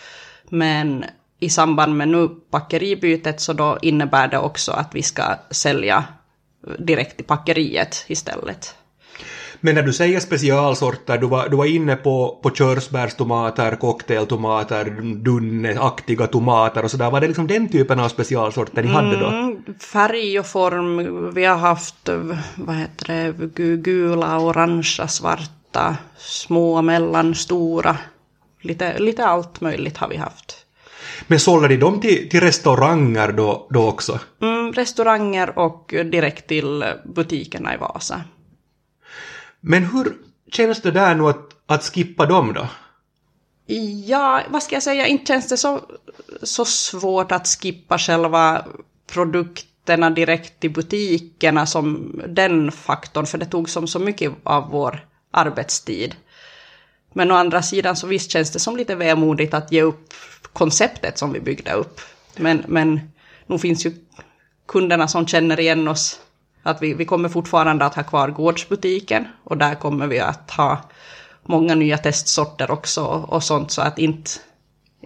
Men 0.50 1.06
i 1.40 1.50
samband 1.50 1.98
med 1.98 2.08
nu 2.08 2.28
packeribytet 2.28 3.42
så 3.42 3.54
då 3.54 3.78
innebär 3.82 4.28
det 4.28 4.38
också 4.38 4.72
att 4.72 4.96
vi 4.96 5.04
ska 5.04 5.24
sälja 5.52 6.04
direkt 6.80 7.16
till 7.16 7.26
packeriet 7.26 8.06
istället. 8.08 8.76
Men 9.66 9.76
när 9.76 9.84
du 9.84 9.94
säger 9.94 10.20
specialsorter, 10.20 11.18
du 11.18 11.28
var, 11.28 11.50
du 11.50 11.58
var 11.58 11.66
inne 11.66 11.96
på, 11.96 12.40
på 12.42 12.50
körsbärstomater, 12.50 13.76
cocktailtomater, 13.76 14.86
dunneaktiga 15.16 16.28
tomater 16.28 16.84
och 16.84 16.92
sådär. 16.92 17.12
Var 17.12 17.22
det 17.22 17.28
liksom 17.28 17.48
den 17.48 17.70
typen 17.70 18.00
av 18.00 18.10
specialsorter 18.10 18.84
ni 18.84 18.90
hade 18.90 19.20
då? 19.20 19.26
Mm, 19.26 19.64
färg 19.80 20.40
och 20.40 20.46
form, 20.46 21.34
vi 21.34 21.46
har 21.46 21.58
haft 21.58 22.10
vad 22.56 22.76
heter 22.76 23.08
det, 23.08 23.76
gula, 23.76 24.40
orangea, 24.40 25.08
svarta, 25.08 25.98
små, 26.18 26.82
mellanstora. 26.82 27.98
Lite, 28.62 29.00
lite 29.00 29.26
allt 29.26 29.62
möjligt 29.62 29.98
har 29.98 30.08
vi 30.08 30.18
haft. 30.18 30.66
Men 31.28 31.40
sålde 31.40 31.68
ni 31.68 31.78
dem 31.78 32.02
till, 32.02 32.30
till 32.30 32.42
restauranger 32.42 33.32
då, 33.32 33.68
då 33.70 33.88
också? 33.88 34.20
Mm, 34.42 34.74
restauranger 34.74 35.60
och 35.60 35.94
direkt 36.12 36.48
till 36.48 36.86
butikerna 37.06 37.74
i 37.74 37.78
Vasa. 37.78 38.22
Men 39.68 39.86
hur 39.86 40.18
känns 40.52 40.82
det 40.82 40.92
där 40.92 41.16
nu 41.16 41.24
att, 41.24 41.56
att 41.66 41.84
skippa 41.84 42.26
dem 42.26 42.54
då? 42.54 42.68
Ja, 44.06 44.42
vad 44.50 44.64
ska 44.64 44.76
jag 44.76 44.84
säga, 44.84 45.08
inte 45.08 45.26
känns 45.26 45.48
det 45.48 45.58
så, 45.58 45.82
så 46.44 46.66
svårt 46.66 47.32
att 47.32 47.48
skippa 47.48 47.98
själva 47.98 48.66
produkterna 49.08 50.10
direkt 50.10 50.64
i 50.64 50.70
butikerna 50.70 51.66
som 51.66 52.22
den 52.28 52.72
faktorn, 52.72 53.26
för 53.26 53.38
det 53.38 53.46
tog 53.46 53.70
som 53.70 53.88
så 53.88 54.00
mycket 54.00 54.32
av 54.44 54.70
vår 54.70 55.08
arbetstid. 55.32 56.16
Men 57.14 57.32
å 57.32 57.36
andra 57.36 57.62
sidan 57.62 57.96
så 57.96 58.08
visst 58.08 58.32
känns 58.32 58.52
det 58.52 58.60
som 58.60 58.78
lite 58.78 58.96
vemodigt 58.96 59.54
att 59.54 59.72
ge 59.72 59.82
upp 59.82 60.14
konceptet 60.54 61.18
som 61.18 61.34
vi 61.34 61.40
byggde 61.40 61.74
upp. 61.74 62.02
Men, 62.36 62.64
men 62.68 63.00
nu 63.48 63.60
finns 63.60 63.86
ju 63.86 63.94
kunderna 64.68 65.08
som 65.08 65.28
känner 65.28 65.60
igen 65.60 65.88
oss. 65.88 66.20
Att 66.66 66.82
vi, 66.82 66.94
vi 66.94 67.06
kommer 67.06 67.30
fortfarande 67.30 67.86
att 67.86 67.96
ha 67.96 68.04
kvar 68.04 68.30
gårdsbutiken 68.30 69.28
och 69.44 69.58
där 69.58 69.76
kommer 69.76 70.08
vi 70.08 70.20
att 70.20 70.52
ha 70.52 70.82
många 71.44 71.76
nya 71.76 71.98
testsorter 71.98 72.72
också 72.72 73.04
och 73.04 73.44
sånt 73.44 73.72
så 73.72 73.82
att 73.82 74.00
inte, 74.00 74.32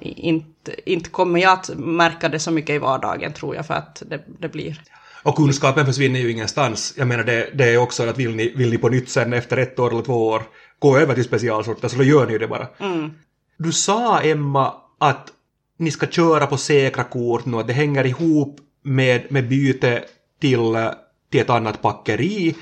inte, 0.02 0.92
inte 0.92 1.10
kommer 1.10 1.40
jag 1.40 1.54
att 1.54 1.70
märka 1.78 2.30
det 2.30 2.40
så 2.40 2.52
mycket 2.52 2.76
i 2.76 2.78
vardagen 2.78 3.34
tror 3.34 3.56
jag 3.56 3.66
för 3.66 3.74
att 3.74 4.04
det, 4.06 4.24
det 4.40 4.50
blir. 4.50 4.82
Och 5.24 5.36
kunskapen 5.36 5.86
försvinner 5.86 6.20
ju 6.20 6.32
ingenstans. 6.32 6.94
Jag 6.98 7.08
menar 7.08 7.24
det, 7.24 7.50
det 7.54 7.74
är 7.74 7.78
också 7.78 8.10
att 8.10 8.18
vill 8.18 8.36
ni, 8.36 8.54
vill 8.56 8.70
ni 8.70 8.78
på 8.78 8.90
nytt 8.90 9.10
sen 9.10 9.34
efter 9.34 9.58
ett 9.58 9.80
år 9.80 9.92
eller 9.92 10.02
två 10.02 10.28
år 10.28 10.44
gå 10.80 10.98
över 10.98 11.16
till 11.16 11.24
specialsorter 11.24 11.88
så 11.88 11.98
då 11.98 12.04
gör 12.04 12.26
ni 12.26 12.34
ju 12.34 12.40
det 12.40 12.48
bara. 12.48 12.68
Mm. 12.80 13.12
Du 13.58 13.72
sa 13.72 14.22
Emma 14.22 14.74
att 15.00 15.28
ni 15.78 15.92
ska 15.92 16.08
köra 16.08 16.48
på 16.48 16.58
säkra 16.58 17.04
kort 17.04 17.46
nu, 17.46 17.58
att 17.58 17.68
det 17.68 17.74
hänger 17.74 18.06
ihop 18.06 18.60
med, 18.84 19.32
med 19.32 19.50
byte 19.50 20.04
till, 20.42 20.76
till 21.32 21.42
ett 21.42 21.50
annat 21.50 21.82
packeri. 21.82 22.56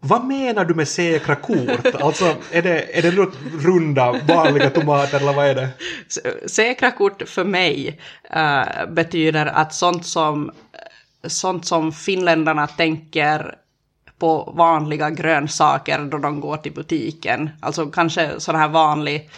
Vad 0.00 0.24
menar 0.24 0.64
du 0.64 0.74
med 0.74 0.88
säkra 0.88 1.34
kort? 1.34 1.94
Alltså, 2.00 2.36
är 2.50 2.62
det, 2.62 2.98
är 2.98 3.02
det 3.02 3.10
runda, 3.66 4.12
vanliga 4.12 4.70
tomater 4.70 5.20
eller 5.20 5.32
vad 5.32 5.46
är 5.46 5.54
det? 5.54 5.68
Säkra 6.48 6.90
kort 6.90 7.22
för 7.28 7.44
mig 7.44 8.00
äh, 8.30 8.86
betyder 8.88 9.46
att 9.46 9.74
sånt 9.74 10.06
som, 10.06 10.52
sånt 11.26 11.66
som 11.66 11.92
finländarna 11.92 12.66
tänker 12.66 13.54
på 14.18 14.52
vanliga 14.56 15.10
grönsaker 15.10 15.98
då 15.98 16.18
de 16.18 16.40
går 16.40 16.56
till 16.56 16.72
butiken. 16.72 17.50
Alltså 17.60 17.86
kanske 17.86 18.40
sån 18.40 18.54
här 18.54 18.68
vanlig 18.68 19.30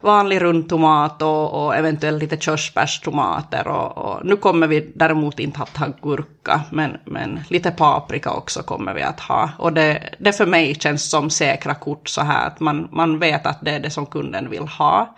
vanlig 0.00 0.42
rundtomat 0.42 1.22
och, 1.22 1.64
och 1.64 1.76
eventuellt 1.76 2.22
lite 2.22 2.36
körsbärstomater. 2.36 3.68
Och, 3.68 3.98
och, 3.98 4.26
nu 4.26 4.36
kommer 4.36 4.66
vi 4.66 4.92
däremot 4.94 5.38
inte 5.38 5.62
att 5.62 5.76
ha 5.76 5.86
gurka, 6.02 6.60
men, 6.70 6.96
men 7.04 7.40
lite 7.48 7.70
paprika 7.70 8.30
också 8.30 8.62
kommer 8.62 8.94
vi 8.94 9.02
att 9.02 9.20
ha. 9.20 9.50
Och 9.58 9.72
det, 9.72 10.14
det 10.18 10.32
för 10.32 10.46
mig 10.46 10.74
känns 10.74 11.10
som 11.10 11.30
säkra 11.30 11.74
kort 11.74 12.08
så 12.08 12.20
här 12.20 12.46
att 12.46 12.60
man, 12.60 12.88
man 12.92 13.18
vet 13.18 13.46
att 13.46 13.58
det 13.60 13.70
är 13.70 13.80
det 13.80 13.90
som 13.90 14.06
kunden 14.06 14.50
vill 14.50 14.68
ha. 14.68 15.16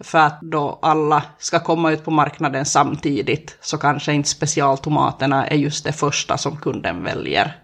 För 0.00 0.18
att 0.18 0.40
då 0.40 0.78
alla 0.82 1.22
ska 1.38 1.60
komma 1.60 1.92
ut 1.92 2.04
på 2.04 2.10
marknaden 2.10 2.64
samtidigt 2.64 3.56
så 3.60 3.78
kanske 3.78 4.12
inte 4.12 4.28
specialtomaterna 4.28 5.46
är 5.46 5.56
just 5.56 5.84
det 5.84 5.92
första 5.92 6.38
som 6.38 6.56
kunden 6.56 7.04
väljer. 7.04 7.56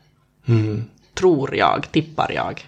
Mm. 0.49 0.85
Tror 1.15 1.57
jag, 1.57 1.93
tippar 1.93 2.33
jag. 2.33 2.67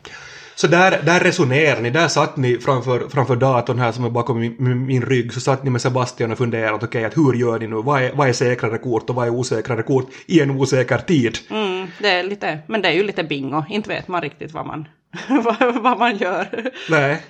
Så 0.56 0.66
där, 0.66 1.02
där 1.02 1.20
resonerar 1.20 1.80
ni, 1.80 1.90
där 1.90 2.08
satt 2.08 2.36
ni 2.36 2.58
framför, 2.58 3.08
framför 3.08 3.36
datorn 3.36 3.78
här 3.78 3.92
som 3.92 4.04
är 4.04 4.10
bakom 4.10 4.38
min, 4.38 4.86
min 4.86 5.02
rygg, 5.02 5.32
så 5.32 5.40
satt 5.40 5.64
ni 5.64 5.70
med 5.70 5.80
Sebastian 5.80 6.32
och 6.32 6.38
funderade, 6.38 6.74
okej, 6.74 6.86
okay, 6.86 7.04
att 7.04 7.16
hur 7.16 7.32
gör 7.32 7.58
ni 7.58 7.66
nu, 7.66 7.76
vad 7.76 8.02
är, 8.02 8.12
vad 8.12 8.28
är 8.28 8.32
säkrare 8.32 8.78
kort 8.78 9.10
och 9.10 9.16
vad 9.16 9.26
är 9.26 9.30
osäkrare 9.30 9.82
kort 9.82 10.06
i 10.26 10.40
en 10.40 10.50
osäker 10.50 10.98
tid? 10.98 11.38
Mm, 11.50 11.86
det 12.00 12.08
är 12.08 12.22
lite, 12.22 12.58
men 12.66 12.82
det 12.82 12.88
är 12.88 12.92
ju 12.92 13.02
lite 13.02 13.24
bingo, 13.24 13.64
inte 13.70 13.88
vet 13.88 14.08
man 14.08 14.22
riktigt 14.22 14.52
vad 14.52 14.66
man, 14.66 14.88
vad 15.82 15.98
man 15.98 16.16
gör. 16.16 16.70
Nej. 16.90 17.22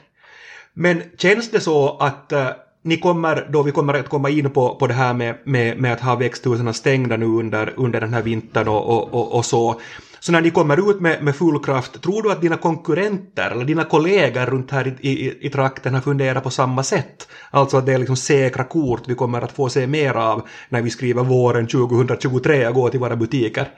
Men 0.73 1.03
känns 1.19 1.51
det 1.51 1.61
så 1.61 1.97
att 1.99 2.33
uh, 2.33 2.49
ni 2.83 2.97
kommer, 2.97 3.49
då 3.51 3.63
vi 3.63 3.73
kommer 3.73 3.95
att 3.95 4.09
komma 4.09 4.31
in 4.31 4.51
på, 4.51 4.75
på 4.75 4.87
det 4.87 4.95
här 4.95 5.15
med, 5.15 5.39
med, 5.45 5.79
med 5.79 5.93
att 5.93 6.01
ha 6.01 6.15
växthusen 6.15 6.75
stängda 6.75 7.17
nu 7.17 7.27
under, 7.27 7.73
under 7.77 8.01
den 8.01 8.15
här 8.15 8.23
vintern 8.23 8.69
och, 8.69 8.89
och, 8.89 9.15
och, 9.15 9.37
och 9.37 9.45
så, 9.45 9.81
så 10.25 10.33
när 10.33 10.41
ni 10.41 10.51
kommer 10.51 10.91
ut 10.91 11.01
med, 11.01 11.23
med 11.23 11.37
full 11.37 11.65
kraft, 11.65 12.03
tror 12.03 12.23
du 12.23 12.33
att 12.33 12.41
dina 12.41 12.57
konkurrenter 12.57 13.51
eller 13.51 13.65
dina 13.65 13.85
kollegor 13.85 14.47
runt 14.47 14.71
här 14.71 14.87
i, 15.01 15.09
i, 15.11 15.47
i 15.47 15.51
trakten 15.51 15.95
har 15.95 16.01
funderat 16.01 16.43
på 16.43 16.51
samma 16.51 16.83
sätt? 16.83 17.29
Alltså 17.51 17.77
att 17.77 17.87
det 17.87 17.93
är 17.93 17.99
liksom 17.99 18.17
säkra 18.17 18.65
kort 18.65 19.03
vi 19.09 19.15
kommer 19.15 19.43
att 19.43 19.53
få 19.53 19.69
se 19.69 19.87
mer 19.87 20.15
av 20.15 20.49
när 20.69 20.83
vi 20.83 20.91
skriver 20.91 21.23
våren 21.23 21.67
2023 21.67 22.69
och 22.69 22.75
går 22.75 22.91
till 22.91 23.01
våra 23.01 23.17
butiker? 23.17 23.69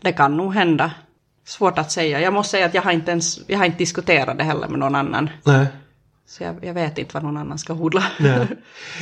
Det 0.00 0.12
kan 0.12 0.36
nog 0.36 0.54
hända. 0.54 0.90
Svårt 1.44 1.78
att 1.78 1.92
säga. 1.92 2.20
Jag 2.20 2.32
måste 2.32 2.50
säga 2.50 2.66
att 2.66 2.74
jag 2.74 2.82
har 2.82 2.92
inte 2.92 3.10
ens 3.10 3.48
jag 3.48 3.58
har 3.58 3.66
inte 3.66 3.78
diskuterat 3.78 4.38
det 4.38 4.44
heller 4.44 4.68
med 4.68 4.78
någon 4.78 4.94
annan. 4.94 5.30
Nej. 5.44 5.66
Så 6.26 6.44
jag, 6.44 6.64
jag, 6.64 6.74
vet 6.74 6.98
inte 6.98 7.14
vad 7.14 7.22
någon 7.22 7.36
annan 7.36 7.58
ska 7.58 7.72
hodla. 7.72 8.04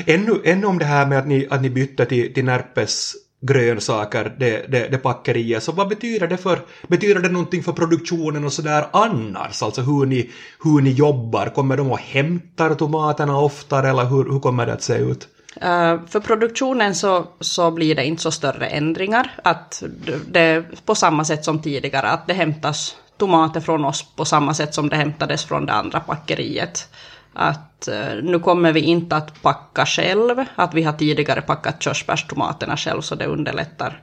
Ännu, 0.06 0.40
ännu 0.44 0.66
om 0.66 0.78
det 0.78 0.84
här 0.84 1.06
med 1.06 1.18
att 1.18 1.26
ni, 1.26 1.46
att 1.50 1.62
ni 1.62 1.70
bytte 1.70 2.06
till, 2.06 2.34
till 2.34 2.44
Närpes 2.44 3.14
grönsaker, 3.46 4.34
det, 4.38 4.66
det, 4.68 4.88
det 4.88 4.98
packeriet. 4.98 5.62
Så 5.62 5.72
vad 5.72 5.88
betyder 5.88 6.26
det 6.26 6.36
för, 6.36 6.58
betyder 6.88 7.20
det 7.20 7.28
någonting 7.28 7.62
för 7.62 7.72
produktionen 7.72 8.44
och 8.44 8.52
sådär 8.52 8.86
annars? 8.92 9.62
Alltså 9.62 9.80
hur 9.82 10.06
ni, 10.06 10.30
hur 10.64 10.80
ni 10.80 10.90
jobbar? 10.90 11.46
Kommer 11.46 11.76
de 11.76 11.90
och 11.90 11.98
hämtar 11.98 12.74
tomaterna 12.74 13.38
oftare 13.38 13.90
eller 13.90 14.04
hur, 14.04 14.32
hur 14.32 14.40
kommer 14.40 14.66
det 14.66 14.72
att 14.72 14.82
se 14.82 14.94
ut? 14.94 15.28
Uh, 15.56 16.06
för 16.06 16.20
produktionen 16.20 16.94
så, 16.94 17.26
så 17.40 17.70
blir 17.70 17.94
det 17.94 18.04
inte 18.04 18.22
så 18.22 18.30
större 18.30 18.66
ändringar. 18.66 19.30
Att 19.44 19.82
det 20.28 20.64
på 20.86 20.94
samma 20.94 21.24
sätt 21.24 21.44
som 21.44 21.62
tidigare, 21.62 22.08
att 22.08 22.26
det 22.26 22.34
hämtas 22.34 22.96
tomater 23.18 23.60
från 23.60 23.84
oss 23.84 24.06
på 24.16 24.24
samma 24.24 24.54
sätt 24.54 24.74
som 24.74 24.88
det 24.88 24.96
hämtades 24.96 25.44
från 25.44 25.66
det 25.66 25.72
andra 25.72 26.00
packeriet 26.00 26.88
att 27.34 27.88
eh, 27.88 28.14
nu 28.22 28.38
kommer 28.38 28.72
vi 28.72 28.80
inte 28.80 29.16
att 29.16 29.42
packa 29.42 29.86
själv, 29.86 30.44
att 30.54 30.74
vi 30.74 30.82
har 30.82 30.92
tidigare 30.92 31.40
packat 31.40 31.82
körsbärstomaterna 31.82 32.76
själv 32.76 33.00
så 33.00 33.14
det 33.14 33.26
underlättar, 33.26 34.02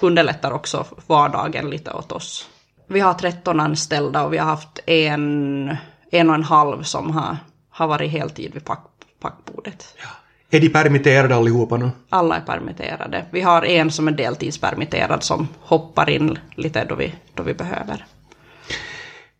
underlättar 0.00 0.50
också 0.52 0.84
vardagen 1.06 1.70
lite 1.70 1.92
åt 1.92 2.12
oss. 2.12 2.48
Vi 2.86 3.00
har 3.00 3.14
13 3.14 3.60
anställda 3.60 4.24
och 4.24 4.32
vi 4.32 4.38
har 4.38 4.46
haft 4.46 4.80
en, 4.86 5.76
en 6.10 6.28
och 6.28 6.34
en 6.34 6.44
halv 6.44 6.82
som 6.82 7.10
har, 7.10 7.36
har 7.70 7.86
varit 7.86 8.10
heltid 8.10 8.54
vid 8.54 8.64
pack, 8.64 8.86
packbordet. 9.20 9.94
Ja. 9.98 10.08
Är 10.50 10.60
de 10.60 10.68
permitterade 10.68 11.36
allihopa 11.36 11.76
nu? 11.76 11.90
Alla 12.08 12.36
är 12.36 12.40
permitterade. 12.40 13.24
Vi 13.30 13.40
har 13.40 13.64
en 13.64 13.90
som 13.90 14.08
är 14.08 14.12
deltidspermitterad 14.12 15.22
som 15.22 15.48
hoppar 15.60 16.10
in 16.10 16.38
lite 16.54 16.84
då 16.84 16.94
vi, 16.94 17.14
då 17.34 17.42
vi 17.42 17.54
behöver. 17.54 18.06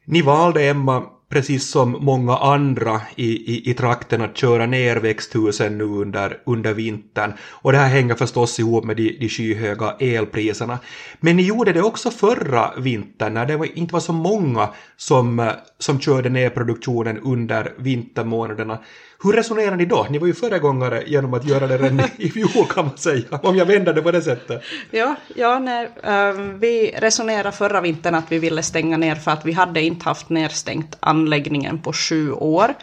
Ni 0.04 0.22
valde, 0.22 0.68
Emma, 0.68 1.02
precis 1.34 1.70
som 1.70 1.96
många 2.00 2.36
andra 2.36 3.00
i, 3.16 3.54
i, 3.54 3.70
i 3.70 3.74
trakten 3.74 4.22
att 4.22 4.36
köra 4.36 4.66
ner 4.66 4.96
växthusen 4.96 5.78
nu 5.78 5.84
under, 5.84 6.38
under 6.46 6.74
vintern. 6.74 7.32
Och 7.50 7.72
det 7.72 7.78
här 7.78 7.88
hänger 7.88 8.14
förstås 8.14 8.60
ihop 8.60 8.84
med 8.84 8.96
de, 8.96 9.16
de 9.20 9.28
skyhöga 9.28 9.96
elpriserna. 10.00 10.78
Men 11.20 11.36
ni 11.36 11.42
gjorde 11.42 11.72
det 11.72 11.82
också 11.82 12.10
förra 12.10 12.72
vintern 12.78 13.34
när 13.34 13.46
det 13.46 13.56
var, 13.56 13.78
inte 13.78 13.92
var 13.92 14.00
så 14.00 14.12
många 14.12 14.68
som, 14.96 15.40
eh, 15.40 15.52
som 15.78 16.00
körde 16.00 16.28
ner 16.28 16.50
produktionen 16.50 17.18
under 17.18 17.72
vintermånaderna. 17.78 18.78
Hur 19.24 19.32
resonerar 19.32 19.76
ni 19.76 19.84
då? 19.84 20.06
Ni 20.10 20.18
var 20.18 20.26
ju 20.26 20.34
föregångare 20.34 21.02
genom 21.06 21.34
att 21.34 21.44
göra 21.44 21.66
det 21.66 21.78
redan 21.78 22.00
i 22.16 22.30
fjol 22.30 22.66
kan 22.66 22.84
man 22.84 22.96
säga, 22.96 23.40
om 23.42 23.56
jag 23.56 23.66
vänder 23.66 23.92
det 23.92 24.02
på 24.02 24.10
det 24.10 24.22
sättet. 24.22 24.62
Ja, 24.90 25.16
ja 25.34 25.58
nej, 25.58 25.88
uh, 26.08 26.40
vi 26.40 26.94
resonerade 26.98 27.52
förra 27.52 27.80
vintern 27.80 28.14
att 28.14 28.32
vi 28.32 28.38
ville 28.38 28.62
stänga 28.62 28.96
ner 28.96 29.14
för 29.14 29.30
att 29.30 29.44
vi 29.44 29.52
hade 29.52 29.82
inte 29.82 30.04
haft 30.04 30.28
nedstängt 30.28 30.96
anläggningen 31.00 31.78
på 31.78 31.92
sju 31.92 32.32
år. 32.32 32.74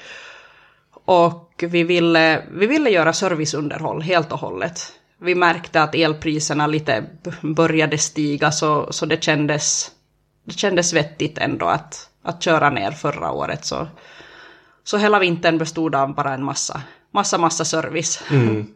Och 1.06 1.64
vi 1.68 1.84
ville, 1.84 2.44
vi 2.52 2.68
ville 2.68 2.90
göra 2.90 3.14
serviceunderhåll 3.14 4.02
helt 4.02 4.32
och 4.32 4.40
hållet. 4.40 4.92
Vi 5.22 5.36
märkte 5.36 5.82
att 5.82 5.96
elpriserna 5.96 6.68
lite 6.68 7.04
började 7.42 7.98
stiga 7.98 8.52
så, 8.52 8.88
så 8.92 9.06
det, 9.06 9.24
kändes, 9.24 9.92
det 10.44 10.54
kändes 10.54 10.94
vettigt 10.94 11.38
ändå 11.38 11.66
att, 11.66 12.10
att 12.24 12.44
köra 12.44 12.70
ner 12.70 12.92
förra 12.92 13.32
året. 13.32 13.66
Så 13.66 13.88
så 14.84 14.98
hela 14.98 15.20
vintern 15.20 15.58
bestod 15.58 15.96
av 15.96 16.16
bara 16.16 16.34
en 16.34 16.44
massa, 16.44 16.82
massa, 17.12 17.38
massa 17.38 17.66
service. 17.66 18.22
Mm. 18.32 18.68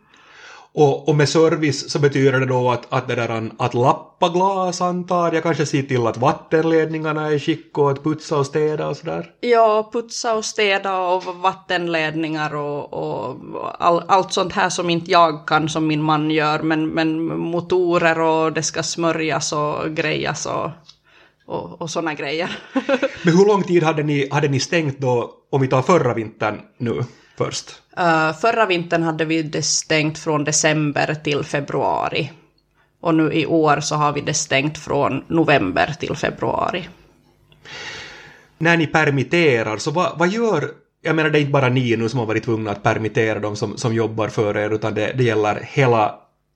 Och, 0.78 1.10
och, 1.10 1.16
med 1.16 1.30
service 1.30 1.92
så 1.92 2.00
betyder 2.00 2.40
det 2.40 2.46
då 2.46 2.72
att, 2.72 2.94
att, 2.94 3.08
det 3.08 3.16
där, 3.16 3.52
att 3.58 3.74
lappa 3.74 4.30
glas 4.30 4.82
antar 4.82 5.32
jag, 5.32 5.44
kanske 5.44 5.66
se 5.66 5.84
till 5.84 6.08
att 6.08 6.18
vattenledningarna 6.18 7.28
är 7.28 7.32
i 7.32 7.40
skick 7.40 7.78
och 7.78 7.92
att 7.92 8.04
putsa 8.04 8.38
och 8.38 8.46
städa 8.46 8.88
och 8.88 8.98
sådär? 8.98 9.32
Ja, 9.40 9.90
putsa 9.94 10.36
och 10.36 10.46
städa 10.46 11.00
och 11.00 11.24
vattenledningar 11.24 12.56
och, 12.56 12.94
och 12.94 13.38
all, 13.80 14.04
allt 14.08 14.34
sånt 14.34 14.54
här 14.54 14.70
som 14.70 14.90
inte 14.90 15.12
jag 15.12 15.48
kan 15.48 15.70
som 15.70 15.88
min 15.88 16.02
man 16.02 16.32
gör, 16.32 16.60
men, 16.60 16.88
men 16.88 17.38
motorer 17.38 18.20
och 18.20 18.54
det 18.54 18.64
ska 18.64 18.84
smörjas 18.84 19.54
och 19.54 19.92
grejas 19.92 20.46
och 20.46 20.70
och, 21.46 21.82
och 21.82 21.90
sådana 21.90 22.14
grejer. 22.14 22.58
Men 23.24 23.38
hur 23.38 23.46
lång 23.46 23.64
tid 23.64 23.84
hade 23.84 24.04
ni, 24.04 24.28
hade 24.32 24.48
ni 24.48 24.60
stängt 24.60 25.00
då, 25.00 25.34
om 25.50 25.62
vi 25.62 25.68
tar 25.68 25.82
förra 25.82 26.14
vintern 26.14 26.62
nu 26.78 27.04
först? 27.38 27.82
Uh, 28.00 28.34
förra 28.34 28.66
vintern 28.66 29.04
hade 29.04 29.26
vi 29.26 29.44
det 29.44 29.62
stängt 29.62 30.20
från 30.20 30.44
december 30.44 31.16
till 31.24 31.44
februari. 31.44 32.32
Och 33.02 33.16
nu 33.16 33.34
i 33.34 33.46
år 33.46 33.80
så 33.80 33.96
har 33.96 34.14
vi 34.14 34.22
det 34.22 34.34
stängt 34.34 34.78
från 34.78 35.24
november 35.28 35.96
till 36.00 36.16
februari. 36.16 36.90
När 38.58 38.78
ni 38.78 38.88
permitterar, 38.88 39.78
så 39.78 39.92
vad, 39.92 40.20
vad 40.20 40.30
gör 40.30 40.72
jag 41.06 41.16
menar 41.16 41.30
det 41.30 41.38
är 41.38 41.42
inte 41.42 41.52
bara 41.52 41.70
ni 41.70 41.98
nu 41.98 42.10
som 42.10 42.20
har 42.20 42.26
varit 42.26 42.44
tvungna 42.44 42.72
att 42.72 42.84
permittera 42.84 43.40
de 43.40 43.56
som, 43.56 43.78
som 43.78 43.94
jobbar 43.94 44.28
för 44.28 44.58
er, 44.58 44.70
utan 44.70 44.94
det, 44.94 45.14
det 45.18 45.24
gäller 45.24 45.60
hela, 45.64 46.16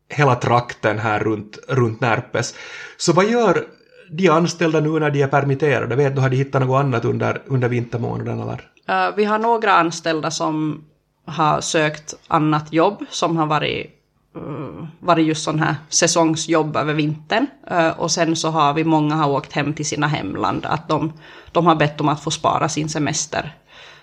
hela 0.10 0.36
trakten 0.36 1.00
här 1.00 1.20
runt, 1.20 1.60
runt 1.68 2.02
Närpes. 2.02 2.56
Så 2.98 3.14
vad 3.14 3.26
gör 3.30 3.66
de 4.12 4.30
anställda 4.30 4.80
nu 4.80 5.00
när 5.00 5.12
de 5.12 5.22
är 5.24 5.28
permitterade? 5.28 5.96
Vet 5.96 6.16
du, 6.16 6.22
har 6.22 6.30
de 6.30 6.36
hittat 6.38 6.62
något 6.62 6.80
annat 6.80 7.06
under, 7.06 7.42
under 7.46 7.70
vintermånaderna? 7.70 8.44
Eller? 8.44 9.08
Uh, 9.10 9.16
vi 9.16 9.26
har 9.26 9.40
några 9.40 9.74
anställda 9.74 10.32
som 10.32 10.84
har 11.26 11.62
sökt 11.62 12.16
annat 12.28 12.74
jobb, 12.74 13.06
som 13.10 13.38
har 13.38 13.46
varit 13.46 13.96
uh, 14.38 14.88
varit 15.00 15.28
just 15.28 15.44
sån 15.44 15.60
här 15.60 15.76
säsongsjobb 15.90 16.76
över 16.76 16.94
vintern. 16.94 17.48
Uh, 17.72 18.00
och 18.00 18.12
sen 18.12 18.36
så 18.36 18.50
har 18.50 18.74
vi, 18.74 18.84
många 18.84 19.16
har 19.16 19.30
åkt 19.30 19.54
hem 19.54 19.74
till 19.74 19.86
sina 19.86 20.08
hemland, 20.08 20.66
att 20.66 20.88
de, 20.88 21.14
de 21.52 21.66
har 21.66 21.76
bett 21.76 22.02
om 22.02 22.10
att 22.10 22.24
få 22.24 22.32
spara 22.32 22.70
sin 22.70 22.90
semester. 22.90 23.56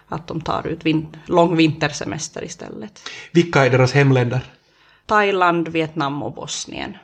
Att 0.08 0.26
de 0.26 0.40
tar 0.40 0.66
ut 0.66 0.86
vin 0.86 1.06
lång 1.26 1.56
vintersemester 1.56 2.44
istället. 2.44 3.00
Vilka 3.32 3.66
är 3.66 3.70
deras 3.70 3.92
hemländer? 3.92 4.40
Thailand, 5.06 5.68
Vietnam 5.68 6.22
och 6.22 6.34
Bosnien. 6.34 6.96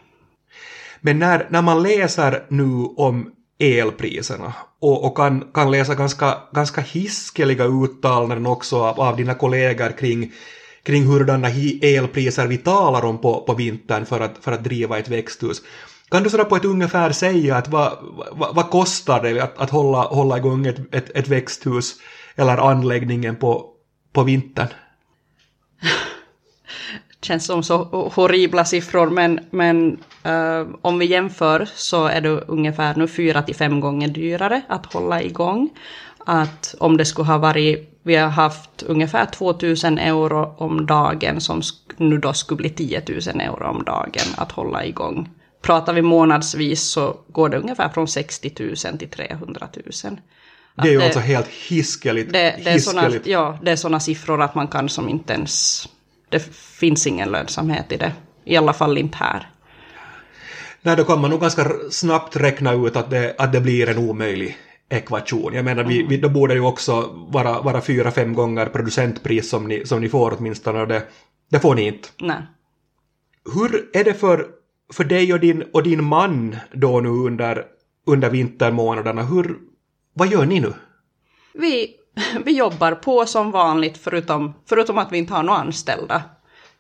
Men 1.05 1.19
när, 1.19 1.47
när 1.51 1.63
man 1.63 1.83
läser 1.83 2.47
nu 2.49 2.71
om 2.97 3.33
elpriserna 3.59 4.55
och, 4.81 5.05
och 5.05 5.17
kan, 5.17 5.41
kan 5.55 5.71
läsa 5.71 5.95
ganska, 5.95 6.39
ganska 6.53 6.81
hiskeliga 6.81 7.65
uttalanden 7.65 8.47
också 8.47 8.83
av, 8.83 9.01
av 9.01 9.17
dina 9.17 9.35
kollegor 9.35 9.99
kring, 9.99 10.33
kring 10.83 11.07
hurdana 11.07 11.49
elpriser 11.83 12.47
vi 12.47 12.59
talar 12.59 13.05
om 13.05 13.19
på, 13.21 13.41
på 13.41 13.55
vintern 13.55 14.07
för 14.07 14.21
att, 14.21 14.39
för 14.41 14.53
att 14.53 14.65
driva 14.65 14.99
ett 14.99 15.09
växthus. 15.09 15.63
Kan 16.11 16.23
du 16.23 16.31
sådär 16.31 16.45
på 16.45 16.57
ett 16.57 16.65
ungefär 16.65 17.13
säga 17.13 17.57
att 17.57 17.69
vad, 17.69 17.93
vad, 18.33 18.55
vad 18.55 18.71
kostar 18.71 19.23
det 19.23 19.41
att, 19.41 19.59
att 19.59 19.71
hålla, 19.71 20.03
hålla 20.03 20.37
igång 20.37 20.67
ett, 20.67 20.95
ett, 20.95 21.11
ett 21.15 21.29
växthus 21.29 21.95
eller 22.37 22.59
anläggningen 22.59 23.37
på, 23.37 23.67
på 24.13 24.23
vintern? 24.23 24.69
känns 27.25 27.47
som 27.47 27.63
så 27.63 27.77
horribla 28.15 28.65
siffror, 28.65 29.11
men, 29.11 29.41
men 29.51 29.99
uh, 30.27 30.75
om 30.83 30.99
vi 30.99 31.07
jämför 31.07 31.69
så 31.75 32.07
är 32.07 32.21
det 32.21 32.29
ungefär 32.29 32.95
nu 32.95 33.09
fyra 33.09 33.43
till 33.43 33.55
fem 33.55 33.81
gånger 33.81 34.09
dyrare 34.09 34.63
att 34.69 34.93
hålla 34.93 35.23
igång. 35.23 35.71
Att 36.27 36.75
om 36.79 36.97
det 36.97 37.05
skulle 37.05 37.27
ha 37.27 37.39
varit, 37.39 37.99
vi 38.03 38.17
har 38.17 38.29
haft 38.29 38.83
ungefär 38.83 39.27
2000 39.27 39.99
euro 39.99 40.55
om 40.59 40.87
dagen 40.87 41.41
som 41.41 41.63
nu 41.97 42.19
då 42.19 42.33
skulle 42.33 42.57
bli 42.57 42.71
10 42.71 43.03
000 43.09 43.41
euro 43.41 43.65
om 43.65 43.85
dagen 43.85 44.27
att 44.37 44.53
hålla 44.53 44.87
igång. 44.87 45.31
Pratar 45.63 45.93
vi 45.93 46.03
månadsvis 46.03 46.83
så 46.83 47.17
går 47.29 47.49
det 47.49 47.59
ungefär 47.59 47.89
från 47.89 48.09
60 48.09 48.53
000 48.59 48.99
till 48.99 49.09
300 49.09 49.69
000. 50.05 50.17
det 50.75 50.89
är 50.89 50.93
ju 50.93 50.99
det, 50.99 51.05
alltså 51.05 51.21
helt 51.21 51.49
hiskeligt. 51.49 52.33
Det, 52.33 52.57
det, 52.65 52.71
är 52.71 52.79
såna, 52.79 53.11
ja, 53.25 53.59
det 53.63 53.71
är 53.71 53.77
sådana 53.77 54.01
siffror 54.01 54.43
att 54.43 54.55
man 54.55 54.69
kan 54.69 54.89
som 54.89 55.09
inte 55.09 55.33
ens 55.33 55.89
det 56.33 56.55
finns 56.55 57.07
ingen 57.07 57.31
lönsamhet 57.31 57.93
i 57.93 57.97
det. 57.97 58.13
I 58.45 58.57
alla 58.57 58.73
fall 58.73 58.99
inte 58.99 59.19
här. 59.19 59.51
Nej, 60.83 60.97
då 60.97 61.05
kan 61.05 61.21
man 61.21 61.31
nog 61.31 61.41
ganska 61.41 61.73
snabbt 61.91 62.37
räkna 62.37 62.73
ut 62.73 62.97
att 62.97 63.11
det, 63.11 63.35
att 63.39 63.53
det 63.53 63.61
blir 63.61 63.89
en 63.89 63.99
omöjlig 63.99 64.57
ekvation. 64.89 65.55
Jag 65.55 65.65
menar, 65.65 65.85
vi, 65.85 66.03
vi, 66.03 66.17
då 66.17 66.29
borde 66.29 66.55
ju 66.55 66.61
också 66.61 67.11
vara, 67.33 67.61
vara 67.61 67.81
fyra, 67.81 68.11
fem 68.11 68.35
gånger 68.35 68.67
producentpris 68.67 69.51
som 69.51 69.69
ni, 69.69 69.87
som 69.87 70.01
ni 70.01 70.09
får 70.09 70.37
åtminstone, 70.39 70.81
och 70.81 70.89
det, 70.89 71.03
det 71.51 71.61
får 71.61 71.75
ni 71.75 71.87
inte. 71.87 72.09
Nej. 72.21 72.43
Hur 73.55 73.91
är 73.93 74.05
det 74.05 74.15
för, 74.15 74.47
för 74.93 75.05
dig 75.05 75.33
och 75.33 75.41
din, 75.41 75.65
och 75.73 75.83
din 75.83 76.05
man 76.05 76.57
då 76.73 77.01
nu 77.01 77.09
under, 77.09 77.65
under 78.07 78.31
vintermånaderna? 78.31 79.23
Hur, 79.23 79.59
vad 80.15 80.29
gör 80.29 80.47
ni 80.47 80.61
nu? 80.61 80.73
Vi 81.55 81.97
vi 82.45 82.57
jobbar 82.57 82.93
på 82.93 83.27
som 83.27 83.51
vanligt 83.51 83.99
förutom, 83.99 84.55
förutom 84.67 84.99
att 84.99 85.13
vi 85.13 85.19
inte 85.19 85.35
har 85.35 85.43
några 85.43 85.59
anställda. 85.59 86.23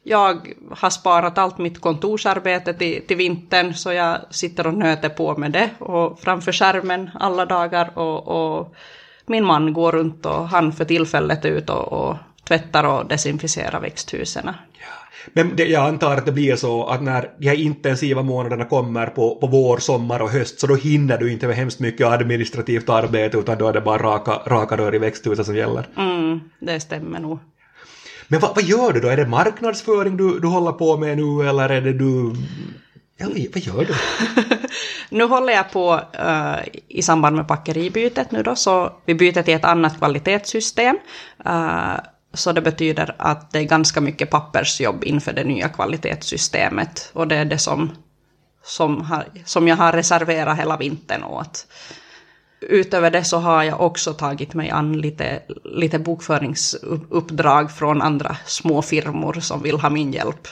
Jag 0.02 0.52
har 0.70 0.90
sparat 0.90 1.38
allt 1.38 1.58
mitt 1.58 1.80
kontorsarbete 1.80 2.74
till, 2.74 3.06
till 3.06 3.16
vintern 3.16 3.74
så 3.74 3.92
jag 3.92 4.18
sitter 4.30 4.66
och 4.66 4.74
nöter 4.74 5.08
på 5.08 5.36
med 5.36 5.52
det 5.52 5.70
och 5.78 6.20
framför 6.20 6.52
skärmen 6.52 7.10
alla 7.14 7.46
dagar 7.46 7.98
och, 7.98 8.28
och 8.28 8.74
min 9.26 9.44
man 9.44 9.72
går 9.72 9.92
runt 9.92 10.26
och 10.26 10.48
han 10.48 10.72
för 10.72 10.84
tillfället 10.84 11.44
ut 11.44 11.70
och, 11.70 11.92
och 11.92 12.16
tvättar 12.44 12.84
och 12.84 13.06
desinficerar 13.06 13.80
växthusen. 13.80 14.50
Men 15.32 15.56
det, 15.56 15.64
jag 15.64 15.86
antar 15.86 16.16
att 16.16 16.26
det 16.26 16.32
blir 16.32 16.56
så 16.56 16.86
att 16.86 17.02
när 17.02 17.30
de 17.38 17.48
här 17.48 17.56
intensiva 17.56 18.22
månaderna 18.22 18.64
kommer 18.64 19.06
på, 19.06 19.34
på 19.34 19.46
vår, 19.46 19.78
sommar 19.78 20.20
och 20.20 20.30
höst 20.30 20.60
så 20.60 20.66
då 20.66 20.74
hinner 20.74 21.18
du 21.18 21.32
inte 21.32 21.46
med 21.46 21.56
hemskt 21.56 21.80
mycket 21.80 22.06
administrativt 22.06 22.88
arbete 22.88 23.38
utan 23.38 23.58
då 23.58 23.68
är 23.68 23.72
det 23.72 23.80
bara 23.80 24.02
raka, 24.02 24.32
raka 24.46 24.76
rör 24.76 24.94
i 24.94 24.98
växthuset 24.98 25.46
som 25.46 25.56
gäller. 25.56 25.88
Mm, 25.96 26.40
det 26.60 26.80
stämmer 26.80 27.20
nog. 27.20 27.38
Men 28.28 28.40
vad, 28.40 28.54
vad 28.54 28.64
gör 28.64 28.92
du 28.92 29.00
då? 29.00 29.08
Är 29.08 29.16
det 29.16 29.26
marknadsföring 29.26 30.16
du, 30.16 30.40
du 30.40 30.48
håller 30.48 30.72
på 30.72 30.96
med 30.96 31.16
nu 31.16 31.48
eller 31.48 31.68
är 31.68 31.80
det 31.80 31.92
du... 31.92 32.34
Ja, 33.16 33.26
vad 33.26 33.62
gör 33.62 33.84
du? 33.84 33.94
nu 35.16 35.24
håller 35.24 35.52
jag 35.52 35.70
på 35.70 36.00
uh, 36.20 36.56
i 36.88 37.02
samband 37.02 37.36
med 37.36 37.48
packeribytet 37.48 38.30
nu 38.30 38.42
då, 38.42 38.56
så 38.56 38.92
vi 39.04 39.14
byter 39.14 39.42
till 39.42 39.54
ett 39.54 39.64
annat 39.64 39.98
kvalitetssystem. 39.98 40.96
Uh, 41.46 41.94
så 42.34 42.52
det 42.52 42.60
betyder 42.60 43.14
att 43.18 43.52
det 43.52 43.58
är 43.58 43.64
ganska 43.64 44.00
mycket 44.00 44.30
pappersjobb 44.30 45.04
inför 45.04 45.32
det 45.32 45.44
nya 45.44 45.68
kvalitetssystemet. 45.68 47.10
Och 47.12 47.28
det 47.28 47.36
är 47.36 47.44
det 47.44 47.58
som, 47.58 47.90
som, 48.64 49.00
har, 49.00 49.24
som 49.44 49.68
jag 49.68 49.76
har 49.76 49.92
reserverat 49.92 50.58
hela 50.58 50.76
vintern 50.76 51.24
åt. 51.24 51.66
Utöver 52.60 53.10
det 53.10 53.24
så 53.24 53.38
har 53.38 53.62
jag 53.62 53.80
också 53.80 54.12
tagit 54.12 54.54
mig 54.54 54.70
an 54.70 55.00
lite, 55.00 55.42
lite 55.64 55.98
bokföringsuppdrag 55.98 57.72
från 57.72 58.02
andra 58.02 58.36
små 58.46 58.82
firmor 58.82 59.32
som 59.40 59.62
vill 59.62 59.78
ha 59.78 59.90
min 59.90 60.12
hjälp. 60.12 60.48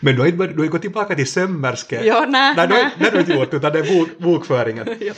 Men 0.00 0.14
du 0.14 0.20
har, 0.20 0.28
inte, 0.28 0.46
du 0.46 0.60
har 0.62 0.66
gått 0.66 0.82
tillbaka 0.82 1.14
till 1.14 1.32
sömmerske? 1.32 2.04
Ja, 2.04 2.26
nej. 2.28 2.54
Nej, 2.56 2.68
nej. 2.68 2.90
det 2.98 3.04
har 3.04 3.12
du 3.12 3.20
inte 3.20 3.32
gjort, 3.32 3.54
utan 3.54 3.72
det 3.72 3.78
är 3.78 3.98
bok, 3.98 4.18
bokföringen. 4.18 4.88
ja. 5.00 5.12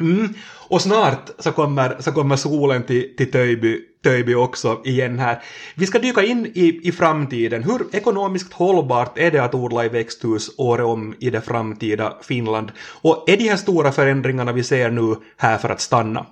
Mm. 0.00 0.34
Och 0.68 0.82
snart 0.82 1.30
så 1.38 1.52
kommer, 1.52 1.96
så 2.00 2.12
kommer 2.12 2.36
solen 2.36 2.82
till, 2.82 3.16
till 3.16 3.30
Töjby, 3.30 3.80
Töjby 4.04 4.34
också 4.34 4.80
igen 4.84 5.18
här. 5.18 5.42
Vi 5.74 5.86
ska 5.86 5.98
dyka 5.98 6.22
in 6.22 6.46
i, 6.54 6.80
i 6.88 6.92
framtiden. 6.92 7.62
Hur 7.62 7.96
ekonomiskt 7.96 8.52
hållbart 8.52 9.18
är 9.18 9.30
det 9.30 9.38
att 9.38 9.54
odla 9.54 9.84
i 9.84 9.88
växthus 9.88 10.50
året 10.58 10.86
om 10.86 11.14
i 11.20 11.30
det 11.30 11.40
framtida 11.40 12.16
Finland? 12.22 12.72
Och 13.02 13.24
är 13.28 13.36
de 13.36 13.48
här 13.48 13.56
stora 13.56 13.92
förändringarna 13.92 14.52
vi 14.52 14.62
ser 14.62 14.90
nu 14.90 15.16
här 15.36 15.58
för 15.58 15.68
att 15.68 15.80
stanna? 15.80 16.26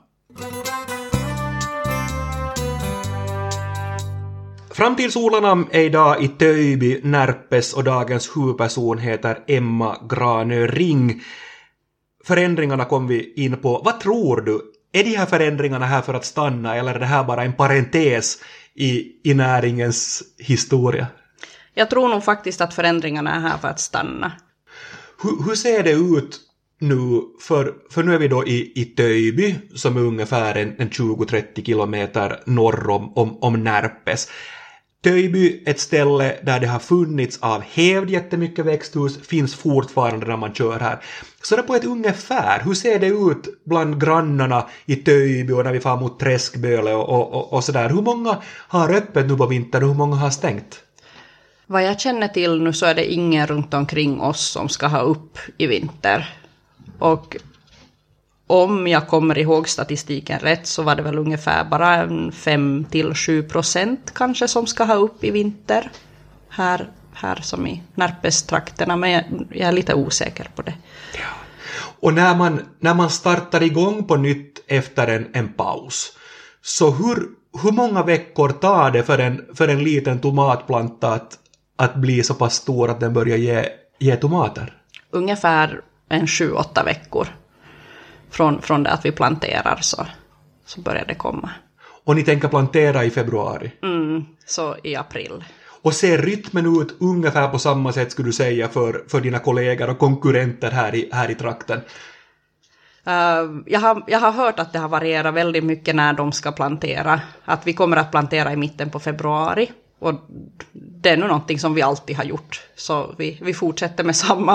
Framtidsodlarna 4.71 5.64
är 5.71 5.81
idag 5.81 6.23
i 6.23 6.29
Töjby, 6.29 7.01
Närpes 7.03 7.75
och 7.75 7.85
dagens 7.85 8.37
huvudperson 8.37 8.99
heter 8.99 9.38
Emma 9.47 9.97
Granö 10.09 10.66
Ring 10.66 11.23
förändringarna 12.24 12.85
kom 12.85 13.06
vi 13.06 13.32
in 13.37 13.56
på. 13.56 13.82
Vad 13.85 14.00
tror 14.00 14.40
du? 14.40 14.61
Är 14.92 15.04
de 15.04 15.16
här 15.16 15.26
förändringarna 15.26 15.87
här 15.87 16.02
för 16.02 16.14
att 16.14 16.24
stanna 16.24 16.76
eller 16.76 16.94
är 16.94 16.98
det 16.98 17.06
här 17.06 17.24
bara 17.24 17.42
en 17.42 17.52
parentes 17.52 18.38
i, 18.74 19.12
i 19.24 19.35
näringens 19.35 20.22
historia? 20.38 21.06
Jag 21.74 21.90
tror 21.90 22.08
nog 22.08 22.24
faktiskt 22.24 22.61
att 22.61 22.74
förändringarna 22.74 23.35
är 23.35 23.40
här 23.40 23.58
för 23.58 23.68
att 23.68 23.80
stanna. 23.80 24.32
Hur, 25.22 25.44
hur 25.44 25.54
ser 25.54 25.82
det 25.82 25.92
ut 25.92 26.40
nu, 26.78 27.22
för, 27.40 27.74
för 27.90 28.02
nu 28.02 28.14
är 28.14 28.18
vi 28.18 28.28
då 28.28 28.46
i, 28.46 28.72
i 28.74 28.85
Töjby 28.85 29.54
som 29.74 29.96
är 29.96 30.00
ungefär 30.00 30.54
en, 30.54 30.74
en 30.78 30.90
20-30 30.90 31.64
kilometer 31.66 32.40
norr 32.46 32.90
om, 32.90 33.12
om, 33.16 33.38
om 33.42 33.64
Närpes. 33.64 34.28
Töjby, 35.03 35.62
ett 35.67 35.81
ställe 35.81 36.37
där 36.43 36.61
det 36.61 36.67
har 36.67 36.79
funnits 36.79 37.38
av 37.41 37.62
hävd 37.62 38.11
jättemycket 38.11 38.67
växthus, 38.67 39.19
finns 39.23 39.55
fortfarande 39.55 40.27
när 40.27 40.37
man 40.37 40.55
kör 40.55 40.81
här. 40.81 40.99
Så 41.43 41.57
det 41.57 41.62
på 41.62 41.75
ett 41.75 41.85
ungefär, 41.85 42.61
hur 42.65 42.75
ser 42.75 42.99
det 42.99 43.07
ut 43.07 43.65
bland 43.65 44.01
grannarna 44.01 44.67
i 44.87 44.97
Töjby 44.97 45.53
och 45.53 45.65
när 45.65 45.73
vi 45.73 45.81
far 45.81 45.97
mot 46.01 46.21
Träskböle 46.21 46.95
och, 46.95 47.09
och, 47.09 47.33
och, 47.33 47.53
och 47.53 47.65
sådär? 47.65 47.88
Hur 47.88 48.03
många 48.03 48.43
har 48.69 48.95
öppet 48.95 49.27
nu 49.27 49.37
på 49.37 49.47
vintern 49.47 49.83
och 49.83 49.88
hur 49.88 49.97
många 49.97 50.17
har 50.17 50.31
stängt? 50.31 50.81
Vad 51.67 51.85
jag 51.85 52.01
känner 52.01 52.29
till 52.29 52.62
nu 52.62 52.73
så 52.73 52.87
är 52.87 52.95
det 52.95 53.12
ingen 53.12 53.47
runt 53.47 53.75
omkring 53.75 54.21
oss 54.21 54.51
som 54.51 54.69
ska 54.69 54.87
ha 54.87 55.01
upp 55.01 55.38
i 55.59 55.67
vinter. 55.67 56.35
Och 56.99 57.37
om 58.46 58.87
jag 58.87 59.09
kommer 59.09 59.38
ihåg 59.38 59.68
statistiken 59.68 60.38
rätt 60.38 60.66
så 60.66 60.83
var 60.83 60.94
det 60.94 61.02
väl 61.02 61.18
ungefär 61.18 61.64
bara 61.64 62.09
5 62.33 62.87
till 62.90 63.14
7 63.14 63.42
procent 63.42 64.12
kanske 64.14 64.48
som 64.48 64.66
ska 64.66 64.85
ha 64.85 64.94
upp 64.94 65.24
i 65.24 65.31
vinter. 65.31 65.90
Här, 66.48 66.88
här 67.12 67.37
som 67.42 67.66
i 67.66 67.83
Närpestrakterna, 67.94 68.96
men 68.96 69.11
jag, 69.11 69.24
jag, 69.50 69.68
är 69.68 69.72
lite 69.72 69.94
osäker 69.94 70.50
på 70.55 70.62
det. 70.62 70.74
Ja. 71.14 71.24
Och 72.00 72.14
när 72.14 72.37
man, 72.37 72.61
när 72.81 72.94
man 72.94 73.11
startar 73.11 73.62
igång 73.62 74.05
på 74.05 74.16
nytt 74.16 74.64
efter 74.66 75.09
en, 75.09 75.26
en 75.33 75.52
paus, 75.52 76.16
så 76.62 76.90
hur, 76.90 77.28
hur 77.62 77.72
många 77.72 78.02
veckor 78.02 78.48
tar 78.48 78.90
det 78.90 79.02
för 79.02 79.18
en, 79.18 79.44
för 79.55 79.68
en 79.68 79.85
liten 79.85 80.18
tomatplanta 80.18 81.12
att, 81.12 81.38
att 81.76 81.94
bli 81.94 82.22
så 82.22 82.35
pass 82.35 82.55
stor 82.55 82.90
att 82.90 83.00
den 83.00 83.12
börjar 83.12 83.37
ge, 83.37 83.68
ge 83.98 84.16
tomater? 84.16 84.83
Ungefär 85.11 85.81
en 86.09 86.26
sju, 86.26 86.52
åtta 86.52 86.85
veckor 86.85 87.28
från, 88.33 88.62
från 88.62 88.83
det 88.83 88.90
att 88.90 89.05
vi 89.05 89.12
planterar 89.12 89.79
så, 89.81 90.07
så 90.64 90.81
börjar 90.81 91.05
det 91.09 91.14
komma. 91.14 91.51
Och 92.05 92.16
ni 92.16 92.23
tänker 92.23 92.49
plantera 92.49 93.05
i 93.05 93.11
februari. 93.11 93.73
Mm, 93.83 94.25
så 94.47 94.77
i 94.83 94.97
april. 94.97 95.45
Och 95.83 95.95
ser 95.95 96.18
rytmen 96.18 96.81
ut 96.81 96.97
ungefär 97.01 97.49
på 97.49 97.59
samma 97.59 97.92
sätt 97.92 98.12
skulle 98.12 98.29
du 98.29 98.33
säga 98.33 98.68
för, 98.68 99.05
för 99.09 99.21
dina 99.21 99.38
kollegor 99.38 99.90
och 99.90 99.99
konkurrenter 99.99 100.71
här 100.71 100.95
i, 100.95 101.09
här 101.12 101.31
i 101.31 101.35
trakten? 101.35 101.81
Uh, 103.07 103.62
jag, 103.66 103.81
har, 103.81 104.05
jag 104.07 104.18
har 104.18 104.33
hört 104.33 104.59
att 104.59 104.73
det 104.73 104.79
har 104.79 104.88
varierat 104.88 105.35
väldigt 105.35 105.64
mycket 105.64 105.95
när 105.95 106.12
de 106.12 106.33
ska 106.33 106.53
plantera. 106.53 107.21
Att 107.45 107.66
vi 107.66 107.73
kommer 107.73 107.97
att 107.97 108.11
plantera 108.11 108.53
i 108.53 108.57
mitten 108.57 108.90
på 108.90 109.01
februari. 109.01 109.71
Och 110.03 110.15
det 110.73 111.09
är 111.11 111.17
nog 111.17 111.29
någonting 111.29 111.59
som 111.59 111.75
vi 111.75 111.83
alltid 111.83 112.17
har 112.17 112.25
gjort. 112.25 112.61
Så 112.77 113.15
vi, 113.19 113.38
vi 113.43 113.55
fortsätter 113.55 114.05
med 114.05 114.17
samma. 114.17 114.55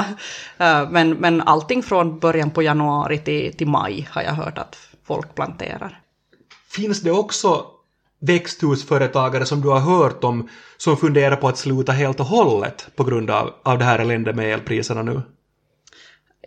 Eh, 0.58 0.90
men, 0.90 1.10
men 1.10 1.42
allting 1.42 1.84
från 1.84 2.20
början 2.20 2.52
på 2.52 2.64
januari 2.64 3.18
till, 3.18 3.54
till 3.58 3.68
maj 3.68 4.08
har 4.12 4.22
jag 4.22 4.32
hört 4.32 4.58
att 4.58 4.78
folk 5.06 5.36
planterar. 5.36 6.02
Finns 6.72 7.02
det 7.02 7.12
också 7.12 7.66
växthusföretagare 8.20 9.46
som 9.46 9.62
du 9.62 9.70
har 9.70 9.80
hört 9.80 10.24
om 10.24 10.50
som 10.78 10.98
funderar 10.98 11.36
på 11.36 11.48
att 11.48 11.58
sluta 11.58 11.92
helt 11.92 12.20
och 12.20 12.26
hållet 12.26 12.88
på 12.96 13.04
grund 13.04 13.30
av, 13.30 13.54
av 13.64 13.78
det 13.78 13.86
här 13.86 14.00
eländet 14.00 14.36
med 14.36 14.54
elpriserna 14.54 15.02
nu? 15.02 15.22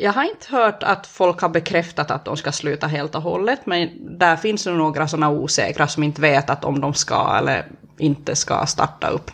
Jag 0.02 0.12
har 0.12 0.24
inte 0.24 0.46
hört 0.56 0.82
att 0.82 1.06
folk 1.06 1.40
har 1.40 1.48
bekräftat 1.48 2.10
att 2.10 2.24
de 2.24 2.36
ska 2.36 2.52
sluta 2.52 2.86
helt 2.86 3.14
och 3.14 3.22
hållet, 3.22 3.66
men 3.66 3.88
där 4.18 4.36
finns 4.36 4.64
det 4.64 4.72
några 4.72 5.08
sådana 5.08 5.30
osäkra 5.30 5.88
som 5.88 6.02
inte 6.02 6.20
vet 6.20 6.50
att 6.50 6.64
om 6.64 6.80
de 6.80 6.94
ska 6.94 7.36
eller 7.38 7.66
inte 7.98 8.36
ska 8.36 8.66
starta 8.66 9.08
upp. 9.08 9.30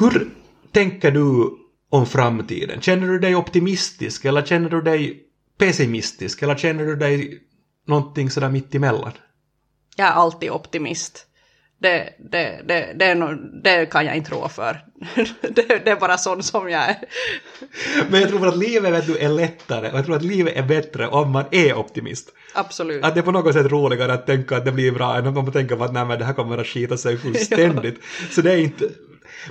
Hur 0.00 0.30
tänker 0.72 1.10
du 1.10 1.50
om 1.90 2.06
framtiden? 2.06 2.80
Känner 2.80 3.08
du 3.08 3.18
dig 3.18 3.36
optimistisk 3.36 4.24
eller 4.24 4.42
känner 4.42 4.70
du 4.70 4.82
dig 4.82 5.22
pessimistisk 5.58 6.42
eller 6.42 6.54
känner 6.54 6.84
du 6.84 6.96
dig 6.96 7.42
någonting 7.86 8.30
sådär 8.30 8.48
mitt 8.48 8.74
emellan? 8.74 9.12
Jag 9.96 10.08
är 10.08 10.12
alltid 10.12 10.50
optimist. 10.50 11.26
Det, 11.82 12.14
det, 12.18 12.62
det, 12.68 12.92
det, 12.98 13.14
nog, 13.14 13.30
det, 13.62 13.86
kan 13.86 14.06
jag 14.06 14.16
inte 14.16 14.30
rå 14.30 14.48
för. 14.48 14.84
det, 15.54 15.88
är 15.88 16.00
bara 16.00 16.18
sån 16.18 16.42
som 16.42 16.70
jag 16.70 16.82
är. 16.82 16.96
Men 18.10 18.20
jag 18.20 18.30
tror 18.30 18.48
att 18.48 18.56
livet 18.56 18.92
vet 18.92 19.06
du, 19.06 19.18
är 19.18 19.28
lättare 19.28 19.90
och 19.90 19.98
jag 19.98 20.04
tror 20.04 20.16
att 20.16 20.22
livet 20.22 20.56
är 20.56 20.62
bättre 20.62 21.08
om 21.08 21.30
man 21.30 21.44
är 21.50 21.74
optimist. 21.74 22.28
Absolut. 22.54 23.04
Att 23.04 23.14
det 23.14 23.20
är 23.20 23.24
på 23.24 23.30
något 23.30 23.54
sätt 23.54 23.66
roligare 23.66 24.12
att 24.12 24.26
tänka 24.26 24.56
att 24.56 24.64
det 24.64 24.72
blir 24.72 24.92
bra 24.92 25.16
än 25.16 25.26
om 25.26 25.34
man 25.34 25.52
tänker 25.52 25.76
på 25.76 25.84
att 25.84 25.92
nej, 25.92 26.04
men 26.04 26.18
det 26.18 26.24
här 26.24 26.32
kommer 26.32 26.58
att 26.58 26.66
skita 26.66 26.96
sig 26.96 27.16
fullständigt. 27.18 28.00
Så 28.30 28.42
det 28.42 28.52
är 28.52 28.58
inte... 28.58 28.88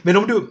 Men 0.02 0.17
om 0.17 0.28
du, 0.28 0.48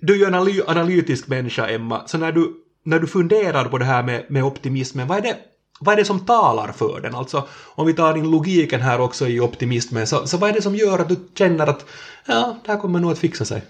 du 0.00 0.12
är 0.14 0.18
ju 0.18 0.24
en 0.24 0.62
analytisk 0.66 1.28
människa, 1.28 1.68
Emma, 1.68 2.06
så 2.06 2.18
när 2.18 2.32
du, 2.32 2.54
när 2.84 2.98
du 2.98 3.06
funderar 3.06 3.64
på 3.64 3.78
det 3.78 3.84
här 3.84 4.02
med, 4.02 4.24
med 4.28 4.44
optimismen, 4.44 5.06
vad 5.06 5.18
är 5.18 5.22
det 5.22 5.36
vad 5.82 5.92
är 5.92 5.96
det 5.96 6.04
som 6.04 6.26
talar 6.26 6.72
för 6.72 7.00
den? 7.00 7.14
Alltså 7.14 7.48
om 7.74 7.86
vi 7.86 7.94
tar 7.94 8.16
in 8.16 8.30
logiken 8.30 8.80
här 8.80 9.00
också 9.00 9.28
i 9.28 9.40
optimismen, 9.40 10.06
så, 10.06 10.26
så 10.26 10.36
vad 10.36 10.50
är 10.50 10.54
det 10.54 10.62
som 10.62 10.76
gör 10.76 10.98
att 10.98 11.08
du 11.08 11.16
känner 11.34 11.66
att 11.66 11.84
ja, 12.26 12.56
det 12.64 12.72
här 12.72 12.80
kommer 12.80 13.00
nog 13.00 13.12
att 13.12 13.18
fixa 13.18 13.44
sig? 13.44 13.62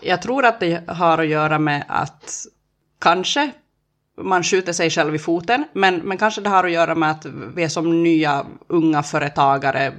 Jag 0.00 0.22
tror 0.22 0.44
att 0.44 0.60
det 0.60 0.88
har 0.88 1.18
att 1.18 1.26
göra 1.26 1.58
med 1.58 1.84
att 1.88 2.46
kanske 3.00 3.50
man 4.22 4.42
skjuter 4.42 4.72
sig 4.72 4.90
själv 4.90 5.14
i 5.14 5.18
foten, 5.18 5.64
men, 5.72 5.96
men 5.96 6.18
kanske 6.18 6.40
det 6.40 6.48
har 6.48 6.64
att 6.64 6.72
göra 6.72 6.94
med 6.94 7.10
att 7.10 7.26
vi 7.54 7.62
är 7.62 7.68
som 7.68 8.02
nya 8.02 8.46
unga 8.68 9.02
företagare, 9.02 9.92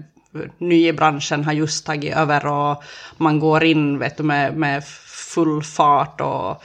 ny 0.57 0.87
i 0.87 0.93
branschen 0.93 1.43
har 1.43 1.53
just 1.53 1.85
tagit 1.85 2.15
över 2.15 2.47
och 2.47 2.83
man 3.17 3.39
går 3.39 3.63
in 3.63 3.99
vet 3.99 4.17
du, 4.17 4.23
med, 4.23 4.57
med 4.57 4.83
full 5.05 5.63
fart 5.63 6.21
och 6.21 6.63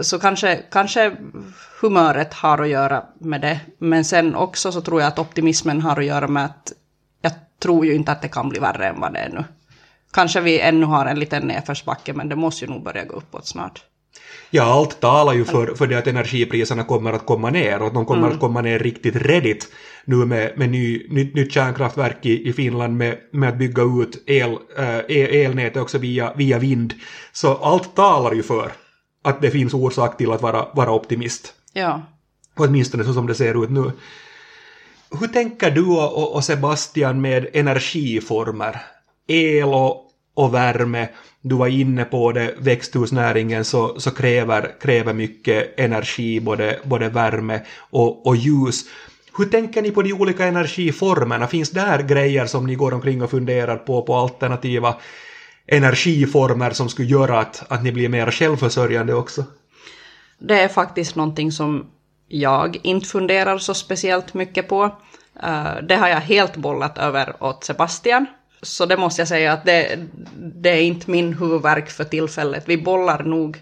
så 0.00 0.18
kanske, 0.18 0.56
kanske 0.70 1.16
humöret 1.80 2.34
har 2.34 2.58
att 2.58 2.68
göra 2.68 3.02
med 3.18 3.40
det. 3.40 3.60
Men 3.78 4.04
sen 4.04 4.34
också 4.34 4.72
så 4.72 4.80
tror 4.80 5.00
jag 5.00 5.08
att 5.08 5.18
optimismen 5.18 5.80
har 5.80 5.96
att 5.96 6.04
göra 6.04 6.28
med 6.28 6.44
att 6.44 6.72
jag 7.20 7.32
tror 7.62 7.86
ju 7.86 7.94
inte 7.94 8.12
att 8.12 8.22
det 8.22 8.28
kan 8.28 8.48
bli 8.48 8.60
värre 8.60 8.86
än 8.86 9.00
vad 9.00 9.12
det 9.12 9.18
är 9.18 9.28
nu. 9.28 9.44
Kanske 10.12 10.40
vi 10.40 10.60
ännu 10.60 10.86
har 10.86 11.06
en 11.06 11.18
liten 11.18 11.46
nedförsbacke 11.46 12.12
men 12.12 12.28
det 12.28 12.36
måste 12.36 12.64
ju 12.64 12.70
nog 12.70 12.84
börja 12.84 13.04
gå 13.04 13.14
uppåt 13.14 13.46
snart. 13.46 13.84
Ja, 14.50 14.64
allt 14.64 15.00
talar 15.00 15.32
ju 15.32 15.44
för, 15.44 15.74
för 15.74 15.86
det 15.86 15.98
att 15.98 16.06
energipriserna 16.06 16.84
kommer 16.84 17.12
att 17.12 17.26
komma 17.26 17.50
ner 17.50 17.80
och 17.80 17.86
att 17.86 17.94
de 17.94 18.06
kommer 18.06 18.22
mm. 18.22 18.32
att 18.32 18.40
komma 18.40 18.60
ner 18.60 18.78
riktigt 18.78 19.16
redigt 19.16 19.68
nu 20.04 20.16
med, 20.16 20.58
med 20.58 20.70
ny, 20.70 21.06
nytt, 21.08 21.34
nytt 21.34 21.52
kärnkraftverk 21.52 22.26
i, 22.26 22.48
i 22.48 22.52
Finland 22.52 22.96
med, 22.96 23.18
med 23.30 23.48
att 23.48 23.58
bygga 23.58 23.82
ut 23.82 24.22
el, 24.26 24.58
äh, 24.78 25.44
elnätet 25.44 25.82
också 25.82 25.98
via, 25.98 26.32
via 26.34 26.58
vind. 26.58 26.94
Så 27.32 27.54
allt 27.54 27.96
talar 27.96 28.32
ju 28.32 28.42
för 28.42 28.72
att 29.22 29.40
det 29.40 29.50
finns 29.50 29.74
orsak 29.74 30.16
till 30.16 30.32
att 30.32 30.42
vara, 30.42 30.68
vara 30.72 30.92
optimist. 30.92 31.54
Ja. 31.72 32.02
Åtminstone 32.56 33.04
så 33.04 33.12
som 33.12 33.26
det 33.26 33.34
ser 33.34 33.64
ut 33.64 33.70
nu. 33.70 33.92
Hur 35.20 35.28
tänker 35.28 35.70
du 35.70 35.86
och, 35.86 36.34
och 36.34 36.44
Sebastian 36.44 37.20
med 37.20 37.46
energiformer? 37.52 38.82
El 39.26 39.68
och, 39.68 40.10
och 40.34 40.54
värme, 40.54 41.08
du 41.40 41.54
var 41.54 41.66
inne 41.66 42.04
på 42.04 42.32
det, 42.32 42.54
växthusnäringen 42.58 43.64
så, 43.64 44.00
så 44.00 44.10
kräver, 44.10 44.80
kräver 44.80 45.12
mycket 45.12 45.80
energi, 45.80 46.40
både, 46.40 46.80
både 46.84 47.08
värme 47.08 47.60
och, 47.78 48.26
och 48.26 48.36
ljus. 48.36 48.84
Hur 49.38 49.44
tänker 49.44 49.82
ni 49.82 49.90
på 49.90 50.02
de 50.02 50.12
olika 50.12 50.46
energiformerna? 50.46 51.46
Finns 51.46 51.70
där 51.70 52.02
grejer 52.02 52.46
som 52.46 52.66
ni 52.66 52.74
går 52.74 52.94
omkring 52.94 53.22
och 53.22 53.30
funderar 53.30 53.76
på, 53.76 54.02
på 54.02 54.14
alternativa 54.14 54.94
energiformer 55.66 56.70
som 56.70 56.88
skulle 56.88 57.08
göra 57.08 57.38
att, 57.38 57.64
att 57.68 57.82
ni 57.82 57.92
blir 57.92 58.08
mer 58.08 58.30
självförsörjande 58.30 59.14
också? 59.14 59.44
Det 60.38 60.60
är 60.60 60.68
faktiskt 60.68 61.16
någonting 61.16 61.52
som 61.52 61.90
jag 62.28 62.80
inte 62.82 63.08
funderar 63.08 63.58
så 63.58 63.74
speciellt 63.74 64.34
mycket 64.34 64.68
på. 64.68 64.84
Uh, 65.44 65.74
det 65.88 65.96
har 65.96 66.08
jag 66.08 66.20
helt 66.20 66.56
bollat 66.56 66.98
över 66.98 67.42
åt 67.42 67.64
Sebastian. 67.64 68.26
Så 68.62 68.86
det 68.86 68.96
måste 68.96 69.20
jag 69.20 69.28
säga 69.28 69.52
att 69.52 69.64
det, 69.64 69.98
det 70.36 70.70
är 70.70 70.82
inte 70.82 71.10
min 71.10 71.34
huvudverk 71.34 71.90
för 71.90 72.04
tillfället. 72.04 72.64
Vi 72.66 72.78
bollar 72.78 73.22
nog 73.22 73.58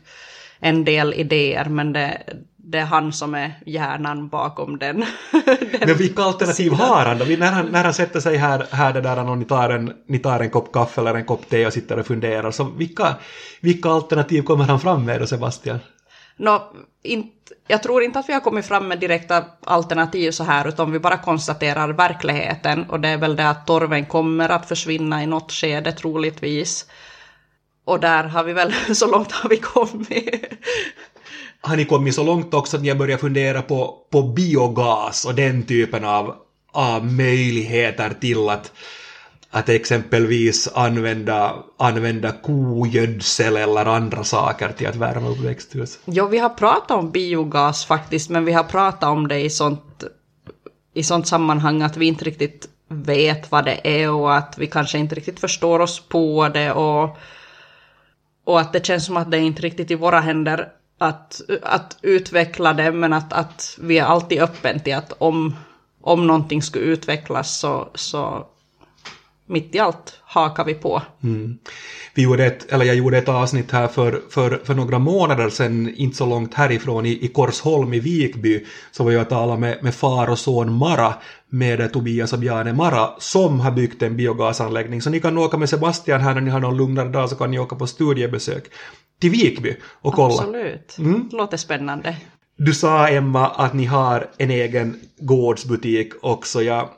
en 0.61 0.85
del 0.85 1.15
idéer 1.15 1.65
men 1.65 1.93
det, 1.93 2.23
det 2.63 2.79
är 2.79 2.85
han 2.85 3.13
som 3.13 3.35
är 3.35 3.53
hjärnan 3.67 4.29
bakom 4.29 4.79
den. 4.79 4.97
den 5.47 5.81
Men 5.87 5.97
vilka 5.97 6.23
alternativ 6.23 6.71
sidan. 6.71 6.79
har 6.79 7.05
han 7.05 7.19
då? 7.19 7.25
När 7.25 7.53
han, 7.53 7.67
när 7.67 7.85
han 7.85 7.95
sätter 7.95 8.21
sig 8.21 8.37
här, 8.37 8.67
här 8.71 8.93
det 8.93 9.01
där 9.01 9.31
och 9.31 9.39
ni 9.39 9.45
tar, 9.45 9.71
en, 9.71 9.93
ni 10.07 10.19
tar 10.19 10.41
en 10.41 10.51
kopp 10.51 10.73
kaffe 10.73 11.01
eller 11.01 11.15
en 11.15 11.25
kopp 11.25 11.49
te 11.49 11.67
och 11.67 11.73
sitter 11.73 11.99
och 11.99 12.07
funderar, 12.07 12.51
så 12.51 12.65
vilka, 12.65 13.15
vilka 13.61 13.89
alternativ 13.89 14.43
kommer 14.43 14.65
han 14.65 14.81
fram 14.81 15.05
med 15.05 15.21
då, 15.21 15.27
Sebastian? 15.27 15.79
No, 16.37 16.61
inte, 17.03 17.55
jag 17.67 17.83
tror 17.83 18.03
inte 18.03 18.19
att 18.19 18.29
vi 18.29 18.33
har 18.33 18.41
kommit 18.41 18.67
fram 18.67 18.89
med 18.89 18.99
direkta 18.99 19.45
alternativ 19.65 20.31
så 20.31 20.45
här, 20.45 20.69
utan 20.69 20.93
vi 20.93 20.99
bara 20.99 21.17
konstaterar 21.17 21.89
verkligheten. 21.89 22.91
Och 22.91 23.01
det 23.01 23.09
är 23.09 23.17
väl 23.17 23.37
det 23.37 23.49
att 23.49 23.67
torven 23.67 24.07
kommer 24.07 24.49
att 24.49 24.69
försvinna 24.69 25.23
i 25.23 25.27
något 25.27 25.53
skede 25.53 25.93
troligtvis. 25.93 26.87
Och 27.85 28.01
där 28.01 28.25
har 28.25 28.45
vi 28.45 28.53
väl, 28.53 28.75
så 28.95 29.07
långt 29.07 29.33
har 29.33 29.51
vi 29.51 29.57
kommit 29.57 30.45
har 31.61 31.77
ni 31.77 31.85
kommit 31.85 32.15
så 32.15 32.25
långt 32.25 32.55
också 32.55 32.77
att 32.77 32.83
ni 32.83 32.89
har 32.89 32.97
börjat 32.97 33.21
fundera 33.21 33.63
på, 33.63 33.97
på 34.11 34.23
biogas 34.23 35.25
och 35.25 35.35
den 35.35 35.63
typen 35.63 36.05
av, 36.05 36.35
av 36.73 37.07
möjligheter 37.07 38.15
till 38.21 38.49
att, 38.49 38.73
att 39.51 39.69
exempelvis 39.69 40.69
använda, 40.75 41.57
använda 41.79 42.33
kogödsel 42.33 43.57
eller 43.57 43.87
andra 43.87 44.25
saker 44.25 44.73
till 44.73 44.89
att 44.89 44.97
värma 44.97 45.29
upp 45.29 45.39
växthus? 45.41 45.99
Jo, 46.05 46.27
vi 46.27 46.39
har 46.39 46.49
pratat 46.49 46.91
om 46.91 47.11
biogas 47.11 47.85
faktiskt, 47.85 48.31
men 48.31 48.45
vi 48.45 48.53
har 48.53 48.65
pratat 48.65 49.11
om 49.11 49.29
det 49.29 49.41
i 49.41 49.51
sånt, 49.51 50.05
i 50.95 51.03
sånt 51.03 51.27
sammanhang 51.27 51.83
att 51.83 51.97
vi 51.97 52.07
inte 52.07 52.25
riktigt 52.25 52.69
vet 52.89 53.51
vad 53.53 53.65
det 53.65 53.81
är 54.03 54.11
och 54.11 54.37
att 54.37 54.55
vi 54.59 54.67
kanske 54.67 54.99
inte 54.99 55.15
riktigt 55.15 55.41
förstår 55.41 55.81
oss 55.81 56.09
på 56.09 56.49
det 56.49 56.73
och, 56.73 57.17
och 58.45 58.61
att 58.61 58.73
det 58.73 58.87
känns 58.87 59.07
som 59.07 59.17
att 59.17 59.31
det 59.31 59.37
är 59.37 59.43
inte 59.43 59.63
riktigt 59.63 59.91
i 59.91 59.95
våra 59.95 60.21
händer 60.21 60.69
att, 61.01 61.41
att 61.63 61.97
utveckla 62.03 62.73
det, 62.73 62.93
men 62.93 63.13
att, 63.13 63.33
att 63.33 63.79
vi 63.81 63.99
är 63.99 64.05
alltid 64.05 64.41
öppen 64.41 64.81
till 64.81 64.95
att 64.95 65.13
om, 65.19 65.57
om 66.01 66.27
någonting 66.27 66.63
skulle 66.63 66.85
utvecklas 66.85 67.59
så, 67.59 67.91
så 67.95 68.47
mitt 69.47 69.75
i 69.75 69.79
allt 69.79 70.19
hakar 70.23 70.65
vi 70.65 70.75
på. 70.75 71.03
Mm. 71.23 71.59
Vi 72.15 72.23
gjorde 72.23 72.47
ett, 72.47 72.73
eller 72.73 72.85
jag 72.85 72.97
gjorde 72.97 73.19
ett 73.19 73.29
avsnitt 73.29 73.71
här 73.71 73.89
för, 73.89 74.23
för, 74.31 74.61
för 74.65 74.75
några 74.75 74.99
månader 74.99 75.51
sedan, 75.51 75.95
inte 75.97 76.17
så 76.17 76.27
långt 76.27 76.55
härifrån, 76.55 77.07
i, 77.07 77.25
i 77.25 77.29
Korsholm 77.29 77.95
i 77.95 78.01
Vikby, 78.01 78.67
så 78.93 79.05
var 79.05 79.11
jag 79.11 79.23
och 79.23 79.29
talade 79.29 79.61
med, 79.61 79.83
med 79.83 79.95
far 79.95 80.31
och 80.31 80.39
son 80.39 80.73
Mara, 80.73 81.15
med 81.49 81.93
Tobias 81.93 82.33
och 82.33 82.39
Bjarne 82.39 82.73
Mara, 82.73 83.11
som 83.19 83.61
har 83.61 83.71
byggt 83.71 84.03
en 84.03 84.17
biogasanläggning. 84.17 85.03
Så 85.03 85.11
ni 85.11 85.21
kan 85.21 85.39
åka 85.39 85.57
med 85.57 85.69
Sebastian 85.69 86.21
här 86.21 86.35
när 86.35 86.41
ni 86.41 86.51
har 86.51 86.61
någon 86.61 86.77
lugnare 86.77 87.09
dag, 87.09 87.29
så 87.29 87.37
kan 87.37 87.51
ni 87.51 87.59
åka 87.59 87.77
på 87.77 87.87
studiebesök 87.87 88.65
till 89.21 89.31
Vikby 89.31 89.77
och 90.03 90.15
kolla. 90.15 90.35
Absolut, 90.35 90.99
mm. 90.99 91.29
låter 91.33 91.57
spännande. 91.57 92.17
Du 92.57 92.75
sa 92.75 93.09
Emma 93.09 93.49
att 93.49 93.75
ni 93.75 93.85
har 93.85 94.31
en 94.37 94.51
egen 94.51 95.01
gårdsbutik 95.19 96.13
också. 96.23 96.63
Jag, 96.63 96.89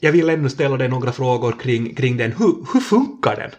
jag 0.00 0.12
vill 0.12 0.30
ännu 0.30 0.50
ställa 0.50 0.76
dig 0.76 0.88
några 0.88 1.12
frågor 1.12 1.52
kring, 1.52 1.94
kring 1.94 2.16
den. 2.16 2.32
Hur, 2.32 2.72
hur 2.72 2.80
funkar 2.80 3.36
den? 3.36 3.50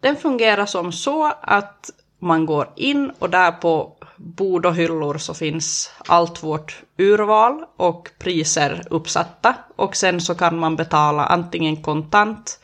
Den 0.00 0.16
fungerar 0.16 0.66
som 0.66 0.92
så 0.92 1.32
att 1.42 1.90
man 2.18 2.46
går 2.46 2.68
in 2.76 3.12
och 3.18 3.30
där 3.30 3.52
på 3.52 3.96
bord 4.16 4.66
och 4.66 4.74
hyllor 4.74 5.18
så 5.18 5.34
finns 5.34 5.90
allt 6.06 6.42
vårt 6.42 6.82
urval 6.98 7.64
och 7.76 8.10
priser 8.18 8.82
uppsatta. 8.90 9.54
Och 9.76 9.96
sen 9.96 10.20
så 10.20 10.34
kan 10.34 10.58
man 10.58 10.76
betala 10.76 11.24
antingen 11.24 11.82
kontant 11.82 12.58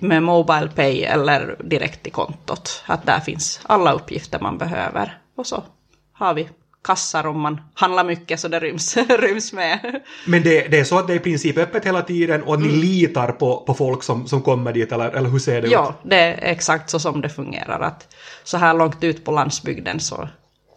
med 0.00 0.22
Mobile 0.22 0.68
Pay 0.76 1.02
eller 1.02 1.56
direkt 1.64 2.06
i 2.06 2.10
kontot. 2.10 2.82
Att 2.86 3.06
där 3.06 3.20
finns 3.20 3.60
alla 3.62 3.92
uppgifter 3.92 4.40
man 4.40 4.58
behöver. 4.58 5.18
Och 5.36 5.46
så 5.46 5.64
har 6.12 6.34
vi 6.34 6.48
kassar 6.84 7.26
om 7.26 7.40
man 7.40 7.60
handlar 7.74 8.04
mycket 8.04 8.40
så 8.40 8.48
det 8.48 8.60
ryms, 8.60 8.96
ryms 9.08 9.52
med. 9.52 10.00
Men 10.26 10.42
det, 10.42 10.68
det 10.68 10.78
är 10.78 10.84
så 10.84 10.98
att 10.98 11.06
det 11.06 11.12
är 11.12 11.16
i 11.16 11.20
princip 11.20 11.58
öppet 11.58 11.84
hela 11.84 12.02
tiden 12.02 12.42
och 12.42 12.54
att 12.54 12.60
ni 12.60 12.68
Mm. 12.68 12.80
litar 12.80 13.32
på, 13.32 13.56
på 13.66 13.74
folk 13.74 14.02
som, 14.02 14.26
som 14.26 14.42
kommer 14.42 14.72
dit 14.72 14.92
eller, 14.92 15.10
eller 15.10 15.28
hur 15.30 15.38
ser 15.38 15.60
det 15.60 15.66
ut? 15.66 15.72
Ja, 15.72 15.94
det 16.02 16.16
är 16.16 16.50
exakt 16.52 16.90
så 16.90 16.98
som 16.98 17.20
det 17.20 17.28
fungerar. 17.28 17.80
Att 17.80 18.14
så 18.44 18.56
här 18.58 18.74
långt 18.74 19.04
ut 19.04 19.24
på 19.24 19.32
landsbygden 19.32 20.00
så, 20.00 20.28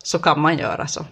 så 0.03 0.19
kan 0.19 0.39
man 0.39 0.57
göra 0.57 0.87
så. 0.87 1.05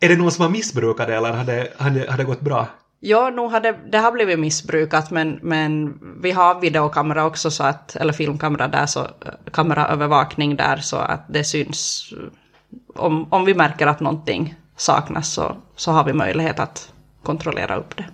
Är 0.00 0.08
det 0.08 0.16
någon 0.16 0.30
som 0.32 0.42
har 0.42 0.50
missbrukat 0.50 1.06
det 1.08 1.16
eller 1.16 1.32
har 1.32 1.44
det, 1.44 1.72
har 1.78 1.90
det, 1.90 2.10
har 2.10 2.18
det 2.18 2.24
gått 2.24 2.40
bra? 2.40 2.66
Ja, 3.04 3.30
nog 3.30 3.50
har 3.50 3.60
det, 3.90 3.98
har 3.98 4.12
blivit 4.12 4.38
missbrukat 4.38 5.10
men, 5.10 5.38
men 5.42 5.98
vi 6.22 6.30
har 6.30 6.60
videokamera 6.60 7.24
också 7.24 7.50
så 7.50 7.64
att, 7.64 7.96
eller 7.96 8.12
filmkamera 8.12 8.68
där 8.68 8.86
så, 8.86 9.06
kameraövervakning 9.52 10.56
där 10.56 10.76
så 10.76 10.96
att 10.96 11.24
det 11.28 11.44
syns. 11.44 12.12
Om, 12.94 13.32
om 13.32 13.44
vi 13.44 13.54
märker 13.54 13.86
att 13.86 14.00
någonting 14.00 14.54
saknas 14.76 15.32
så, 15.32 15.56
så 15.76 15.90
har 15.90 16.04
vi 16.04 16.12
möjlighet 16.12 16.60
att 16.60 16.92
kontrollera 17.22 17.76
upp 17.76 17.96
det. 17.96 18.04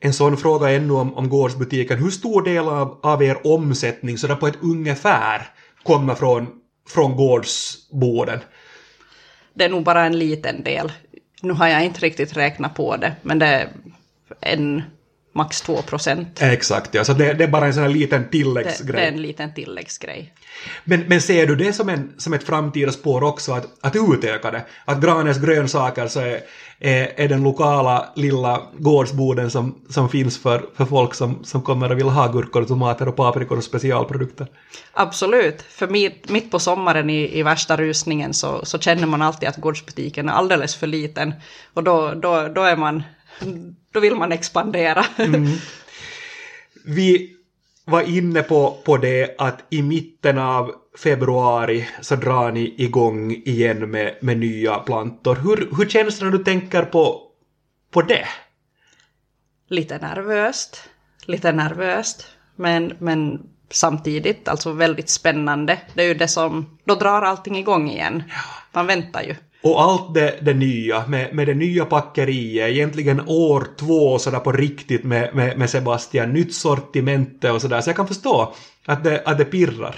En 0.00 0.12
sån 0.12 0.36
fråga 0.36 0.70
ännu 0.70 0.92
om, 0.92 1.14
om 1.14 1.28
gårdsbutiken. 1.28 1.98
Hur 1.98 2.10
stor 2.10 2.42
del 2.42 2.68
av, 2.68 3.00
av 3.02 3.22
er 3.22 3.46
omsättning, 3.46 4.18
så 4.18 4.26
där 4.26 4.36
på 4.36 4.46
ett 4.46 4.58
ungefär, 4.62 5.48
kommer 5.82 6.14
från, 6.14 6.46
från 6.88 7.16
gårdsborden? 7.16 8.40
Det 9.54 9.64
är 9.64 9.70
nog 9.70 9.84
bara 9.84 10.04
en 10.04 10.18
liten 10.18 10.62
del. 10.62 10.92
Nu 11.42 11.52
har 11.52 11.68
jag 11.68 11.84
inte 11.84 12.00
riktigt 12.00 12.36
räknat 12.36 12.74
på 12.74 12.96
det, 12.96 13.16
men 13.22 13.38
det 13.38 13.68
en 14.40 14.82
max 15.34 15.60
2 15.60 15.82
procent. 15.82 16.42
Exakt, 16.42 16.94
ja. 16.94 17.04
Så 17.04 17.12
det, 17.12 17.32
det 17.32 17.44
är 17.44 17.48
bara 17.48 17.66
en 17.66 17.74
sån 17.74 17.82
här 17.82 17.90
liten 17.90 18.22
Det, 18.22 18.28
tilläggsgrej. 18.28 18.92
det 18.92 19.08
är 19.08 19.12
en 19.12 19.22
liten 19.22 19.54
tilläggsgrej. 19.54 20.32
Men, 20.84 21.00
men 21.00 21.20
ser 21.20 21.46
du 21.46 21.56
det 21.56 21.72
som, 21.72 21.88
en, 21.88 22.12
som 22.18 22.32
ett 22.32 22.44
framtida 22.44 22.92
spår 22.92 23.22
också, 23.22 23.52
att, 23.52 23.66
att 23.80 23.96
utöka 23.96 24.50
det? 24.50 24.64
Att 24.84 25.00
Granäs 25.00 25.38
grönsaker 25.38 26.06
så 26.06 26.20
är, 26.20 26.40
är, 26.80 27.12
är 27.16 27.28
den 27.28 27.42
lokala 27.42 28.12
lilla 28.16 28.62
gårdsboden 28.78 29.50
som, 29.50 29.84
som 29.88 30.08
finns 30.08 30.38
för, 30.38 30.64
för 30.76 30.84
folk 30.84 31.14
som, 31.14 31.44
som 31.44 31.62
kommer 31.62 31.92
och 31.92 31.98
vill 31.98 32.08
ha 32.08 32.28
gurkor, 32.28 32.64
tomater 32.64 33.08
och 33.08 33.16
paprikor 33.16 33.58
och 33.58 33.64
specialprodukter. 33.64 34.46
Absolut, 34.92 35.62
för 35.62 35.88
mitt, 35.88 36.30
mitt 36.30 36.50
på 36.50 36.58
sommaren 36.58 37.10
i, 37.10 37.38
i 37.38 37.42
värsta 37.42 37.76
rusningen 37.76 38.34
så, 38.34 38.64
så 38.64 38.78
känner 38.78 39.06
man 39.06 39.22
alltid 39.22 39.48
att 39.48 39.56
gårdsbutiken 39.56 40.28
är 40.28 40.32
alldeles 40.32 40.74
för 40.76 40.86
liten. 40.86 41.34
Och 41.74 41.84
då, 41.84 42.14
då, 42.14 42.48
då 42.48 42.62
är 42.62 42.76
man, 42.76 43.02
då 43.92 44.00
vill 44.00 44.14
man 44.14 44.32
expandera. 44.32 45.06
Vi 46.86 47.36
var 47.84 48.02
inne 48.02 48.42
på, 48.42 48.78
på 48.84 48.96
det 48.96 49.34
att 49.38 49.64
i 49.70 49.82
mitten 49.82 50.38
av 50.38 50.72
februari 50.98 51.88
så 52.00 52.16
drar 52.16 52.52
ni 52.52 52.74
igång 52.78 53.32
igen 53.32 53.90
med, 53.90 54.14
med 54.20 54.38
nya 54.38 54.78
plantor. 54.78 55.34
Hur, 55.34 55.76
hur 55.76 55.88
känns 55.88 56.18
det 56.18 56.24
när 56.24 56.32
du 56.32 56.44
tänker 56.44 56.82
på, 56.82 57.22
på 57.90 58.02
det? 58.02 58.26
lite 59.68 59.98
nervöst, 59.98 60.90
lite 61.26 61.52
nervöst, 61.52 62.26
men, 62.56 62.92
men 62.98 63.46
samtidigt 63.70 64.48
alltså 64.48 64.72
väldigt 64.72 65.08
spännande. 65.08 65.78
Det 65.94 66.02
är 66.02 66.06
ju 66.06 66.14
det 66.14 66.28
som, 66.28 66.78
då 66.84 66.94
drar 66.94 67.22
allting 67.22 67.56
igång 67.56 67.90
igen. 67.90 68.22
Man 68.72 68.86
väntar 68.86 69.22
ju. 69.22 69.34
Och 69.64 69.82
allt 69.82 70.14
det, 70.14 70.38
det 70.42 70.54
nya, 70.54 71.06
med, 71.06 71.34
med 71.34 71.46
det 71.46 71.54
nya 71.54 71.84
packeriet, 71.84 72.68
egentligen 72.68 73.22
år 73.26 73.66
två 73.78 74.18
sådär 74.18 74.38
på 74.38 74.52
riktigt 74.52 75.04
med, 75.04 75.34
med, 75.34 75.58
med 75.58 75.70
Sebastian, 75.70 76.32
nytt 76.32 76.54
sortiment 76.54 77.44
och 77.44 77.60
sådär, 77.62 77.80
så 77.80 77.88
jag 77.88 77.96
kan 77.96 78.08
förstå 78.08 78.54
att 78.86 79.04
det, 79.04 79.22
att 79.26 79.38
det 79.38 79.44
pirrar. 79.44 79.96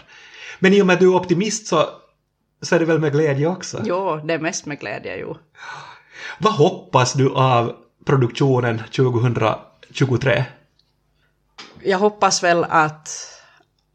Men 0.59 0.73
i 0.73 0.83
och 0.83 0.87
med 0.87 0.95
att 0.95 1.01
du 1.01 1.07
är 1.07 1.17
optimist 1.17 1.67
så, 1.67 1.85
så 2.63 2.75
är 2.75 2.79
det 2.79 2.85
väl 2.85 2.99
med 2.99 3.13
glädje 3.13 3.47
också? 3.47 3.83
Jo, 3.85 4.21
det 4.25 4.35
är 4.35 4.39
mest 4.39 4.67
med 4.67 4.81
glädje 4.81 5.17
jo. 5.17 5.37
Vad 6.39 6.53
hoppas 6.53 7.13
du 7.13 7.31
av 7.31 7.73
produktionen 8.05 8.79
2023? 8.79 10.45
Jag 11.83 11.99
hoppas 11.99 12.43
väl 12.43 12.65
att, 12.65 13.09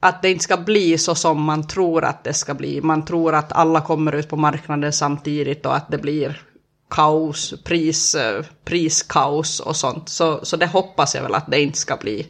att 0.03 0.21
det 0.21 0.31
inte 0.31 0.43
ska 0.43 0.57
bli 0.57 0.97
så 0.97 1.15
som 1.15 1.41
man 1.43 1.67
tror 1.67 2.03
att 2.03 2.23
det 2.23 2.33
ska 2.33 2.53
bli. 2.53 2.81
Man 2.81 3.05
tror 3.05 3.35
att 3.35 3.51
alla 3.51 3.81
kommer 3.81 4.15
ut 4.15 4.29
på 4.29 4.37
marknaden 4.37 4.93
samtidigt 4.93 5.65
och 5.65 5.75
att 5.75 5.91
det 5.91 5.97
blir 5.97 6.41
kaos, 6.89 7.53
pris, 7.63 8.15
eh, 8.15 8.45
priskaos 8.65 9.59
och 9.59 9.75
sånt. 9.75 10.09
Så, 10.09 10.45
så 10.45 10.57
det 10.57 10.65
hoppas 10.65 11.15
jag 11.15 11.23
väl 11.23 11.35
att 11.35 11.51
det 11.51 11.61
inte 11.61 11.77
ska 11.77 11.97
bli. 11.97 12.27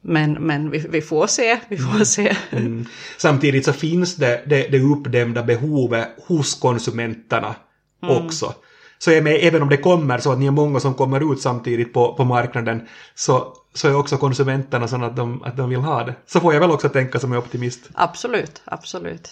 Men, 0.00 0.32
men 0.32 0.70
vi, 0.70 0.78
vi 0.88 1.02
får 1.02 1.26
se, 1.26 1.58
vi 1.68 1.78
får 1.78 2.04
se. 2.04 2.36
Mm. 2.50 2.86
Samtidigt 3.18 3.64
så 3.64 3.72
finns 3.72 4.16
det 4.16 4.42
det, 4.46 4.68
det 4.68 4.80
uppdämda 4.80 5.42
behovet 5.42 6.08
hos 6.26 6.54
konsumenterna 6.54 7.54
också. 8.02 8.54
Så 8.98 9.10
jag 9.10 9.24
med, 9.24 9.38
även 9.40 9.62
om 9.62 9.68
det 9.68 9.76
kommer 9.76 10.18
så 10.18 10.32
att 10.32 10.38
ni 10.38 10.46
är 10.46 10.50
många 10.50 10.80
som 10.80 10.94
kommer 10.94 11.32
ut 11.32 11.40
samtidigt 11.40 11.92
på, 11.92 12.14
på 12.14 12.24
marknaden 12.24 12.82
så, 13.14 13.54
så 13.74 13.88
är 13.88 13.96
också 13.96 14.16
konsumenterna 14.16 14.88
sådana 14.88 15.06
att 15.06 15.16
de, 15.16 15.42
att 15.42 15.56
de 15.56 15.68
vill 15.68 15.78
ha 15.78 16.04
det. 16.04 16.14
Så 16.26 16.40
får 16.40 16.52
jag 16.54 16.60
väl 16.60 16.70
också 16.70 16.88
tänka 16.88 17.20
som 17.20 17.32
är 17.32 17.38
optimist. 17.38 17.80
Absolut, 17.94 18.62
absolut. 18.64 19.30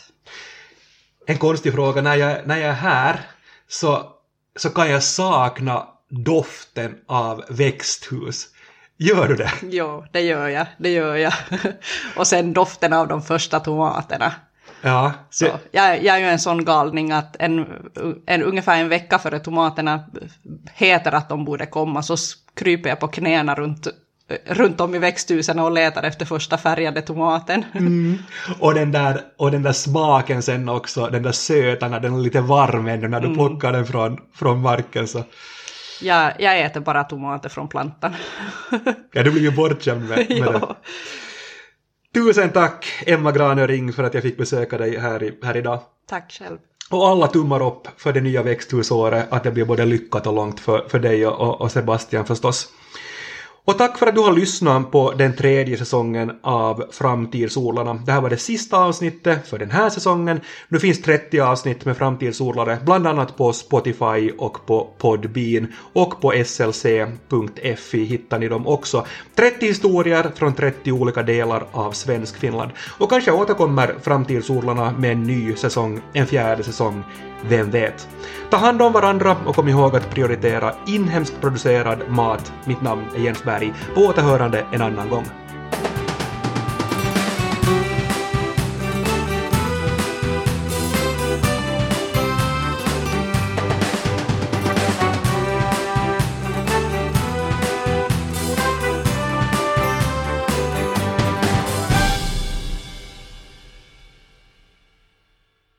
En 1.27 1.39
konstig 1.39 1.73
fråga, 1.73 2.03
när 2.03 2.17
jag, 2.17 2.47
när 2.47 2.57
jag 2.57 2.71
är 2.71 2.73
här 2.73 3.21
så, 3.69 4.07
så 4.57 4.71
kan 4.71 4.91
jag 4.91 5.03
sakna 5.03 5.87
doften 6.09 6.95
av 7.07 7.45
växthus. 7.49 8.49
Gör 8.97 9.29
du 9.29 9.37
det? 9.37 9.53
Jo, 9.63 10.05
det 10.13 10.21
gör 10.21 10.49
jag, 10.49 10.67
det 10.79 10.91
gör 10.91 11.17
jag. 11.17 11.33
Och 12.17 12.27
sen 12.27 12.53
doften 12.53 12.93
av 12.93 13.09
de 13.09 13.23
första 13.23 13.61
tomaterna. 13.61 14.33
Ja. 14.83 15.13
Så 15.31 15.45
Det, 15.45 15.59
jag, 15.71 16.05
jag 16.05 16.17
är 16.17 16.21
ju 16.21 16.27
en 16.27 16.39
sån 16.39 16.65
galning 16.65 17.13
att 17.13 17.37
en, 17.39 17.67
en, 18.27 18.43
ungefär 18.43 18.81
en 18.81 18.89
vecka 18.89 19.19
före 19.19 19.39
tomaterna 19.39 20.05
heter 20.75 21.13
att 21.13 21.29
de 21.29 21.45
borde 21.45 21.67
komma 21.67 22.03
så 22.03 22.17
kryper 22.55 22.89
jag 22.89 23.01
på 23.01 23.09
knäna 23.09 23.55
runt, 23.55 23.87
runt 24.45 24.81
om 24.81 24.95
i 24.95 24.99
växthusen 24.99 25.59
och 25.59 25.73
letar 25.73 26.03
efter 26.03 26.27
första 26.27 26.59
färgade 26.59 27.03
tomaten. 27.03 27.65
Mm. 27.75 28.19
och, 28.61 28.75
den 28.75 28.93
där, 28.93 29.21
och 29.37 29.51
den 29.51 29.63
där 29.63 29.73
smaken 29.73 30.43
sen 30.43 30.69
också, 30.69 31.07
den 31.07 31.23
där 31.23 31.33
söta 31.33 31.89
när 31.89 32.01
den 32.01 32.15
är 32.15 32.19
lite 32.19 32.41
varm 32.41 32.89
ännu 32.89 33.09
när 33.09 33.21
du 33.21 33.35
plockar 33.35 33.73
den 33.73 33.87
från, 33.87 34.19
från 34.35 34.63
marken 34.63 35.09
så. 35.09 35.25
Jag, 36.03 36.33
jag 36.39 36.61
äter 36.61 36.81
bara 36.81 37.05
tomater 37.05 37.49
från 37.49 37.69
plantan. 37.69 38.15
Ja, 39.13 39.23
du 39.23 39.31
blir 39.31 39.43
ju 39.43 39.51
bortskämd 39.51 40.09
med, 40.09 40.19
med 40.19 40.29
det. 40.29 40.59
ja. 40.61 40.77
Tusen 42.15 42.51
tack 42.51 42.87
Emma 43.07 43.33
Granöring 43.33 43.93
för 43.93 44.05
att 44.05 44.15
jag 44.15 44.23
fick 44.23 44.37
besöka 44.37 44.79
dig 44.79 44.99
här, 44.99 45.23
i, 45.23 45.39
här 45.43 45.57
idag. 45.57 45.81
Tack 46.09 46.33
själv. 46.33 46.59
Och 46.91 47.09
alla 47.09 47.27
tummar 47.27 47.67
upp 47.67 47.89
för 47.97 48.13
det 48.13 48.21
nya 48.21 48.43
växthusåret, 48.43 49.27
att 49.31 49.45
det 49.45 49.51
blir 49.51 49.65
både 49.65 49.85
lyckat 49.85 50.27
och 50.27 50.35
långt 50.35 50.61
för, 50.61 50.89
för 50.89 50.99
dig 50.99 51.27
och, 51.27 51.61
och 51.61 51.71
Sebastian 51.71 52.27
förstås. 52.27 52.69
Och 53.65 53.79
tack 53.79 53.99
för 53.99 54.07
att 54.07 54.15
du 54.15 54.21
har 54.21 54.33
lyssnat 54.33 54.91
på 54.91 55.13
den 55.13 55.37
tredje 55.37 55.79
säsongen 55.79 56.33
av 56.43 56.85
Framtidsodlarna. 56.91 57.95
Det 57.95 58.13
här 58.13 58.21
var 58.21 58.31
det 58.31 58.37
sista 58.37 58.77
avsnittet 58.77 59.49
för 59.49 59.59
den 59.59 59.71
här 59.71 59.91
säsongen. 59.91 60.41
Nu 60.69 60.79
finns 60.79 61.03
30 61.03 61.41
avsnitt 61.41 61.85
med 61.85 61.97
Framtidsodlare, 61.97 62.79
bland 62.85 63.07
annat 63.07 63.37
på 63.37 63.53
Spotify 63.53 64.31
och 64.39 64.67
på 64.67 64.89
Podbean. 64.99 65.67
Och 65.93 66.21
på 66.21 66.33
slc.fi 66.45 68.05
hittar 68.05 68.39
ni 68.39 68.49
dem 68.49 68.67
också. 68.67 69.07
30 69.35 69.67
historier 69.67 70.31
från 70.35 70.55
30 70.55 70.93
olika 70.93 71.23
delar 71.23 71.67
av 71.73 71.93
svensk 71.93 72.37
Finland. 72.37 72.71
Och 72.99 73.11
kanske 73.11 73.33
återkommer 73.33 73.95
Framtidsodlarna 74.03 74.93
med 74.99 75.13
en 75.13 75.23
ny 75.23 75.57
säsong, 75.57 76.01
en 76.13 76.27
fjärde 76.27 76.63
säsong. 76.63 77.05
Vem 77.49 77.71
vet? 77.71 78.09
Ta 78.51 78.57
hand 78.57 78.83
om 78.83 78.93
varandra 78.93 79.37
och 79.47 79.55
kom 79.55 79.69
ihåg 79.69 79.97
att 79.97 80.11
prioritera 80.11 80.75
inhemskt 80.87 81.41
producerad 81.41 81.99
mat. 82.09 82.53
Mitt 82.65 82.83
namn 82.83 83.03
är 83.17 83.21
Jens 83.21 83.45
Berg. 83.45 83.52
På 83.95 84.01
återhörande 84.01 84.65
en 84.73 84.83
annan 84.83 85.09
gång. 85.09 85.42